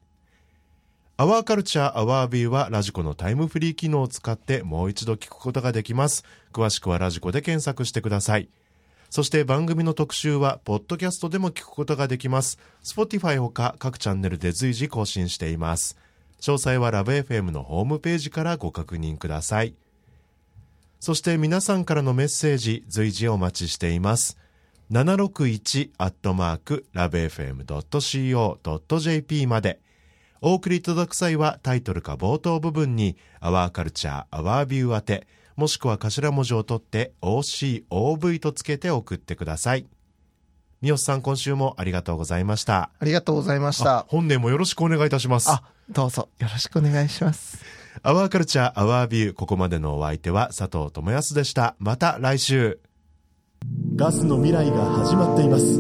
[1.18, 8.50] アワーカルチャーアワービーはラジコのタイムフリー機能を使ってもう一度聞くことができます詳しくはラジコで検索してください
[9.14, 12.58] そして番組の特集は、ポッドキャストでも聞くことができます。
[12.84, 16.00] Spotify ほか各チャンネルで随時更新しています。
[16.44, 19.76] 詳細はラブ f m のホームページからご確認ください。
[21.00, 24.38] そして皆さんからのメッセージ随時お待ちしています。
[24.92, 27.88] 761アットマークラブ FM.co.jp
[29.48, 29.80] まで。
[30.42, 35.26] お送りいただく際はタイトルか冒頭部分に Our Culture, Our View 宛て、
[35.56, 39.86] もしくは頭文字を取って OCOV とつけて送ってください。
[40.84, 42.90] 三好さん今週もありがとうございました。
[43.00, 44.06] ありがとうございましあた。
[44.10, 45.50] 本年もよろしくお願いいたします。
[45.50, 47.64] あ、どうぞよろしくお願いします。
[48.02, 49.34] アワーカルチャー、アワービュー。
[49.34, 51.78] ここまでのお相手は佐藤智康でした。
[51.80, 52.82] また来週。
[53.96, 55.80] ガスの未来が始まっています。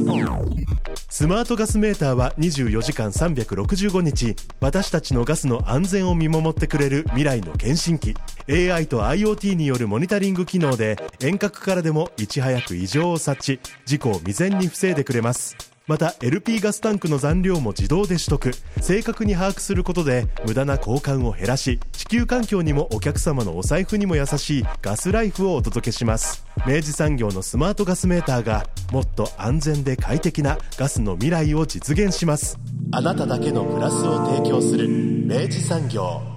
[1.15, 8.15] スマートガスメーターは24時間365日、私たちのガスの安全を見守ってくれる未来の検診機。
[8.49, 15.72] AI と IoT によるモニタリング機能で、遠隔からでもいち早く異常を察知、事故を未然に防いでくれます。
[15.85, 18.51] また LP ガスタンクの残量も自動で取得。
[18.81, 26.45] 正確に把握することで無駄な交換を減らし地球環境にもお客様のお財布にも優しいガスライフをお届けします。
[26.65, 32.57] 明治産業のスマートガスメーターがもっと安全で快適なガスの未来を実現します。
[32.91, 36.32] あなただけのプラスを提供する明治産業。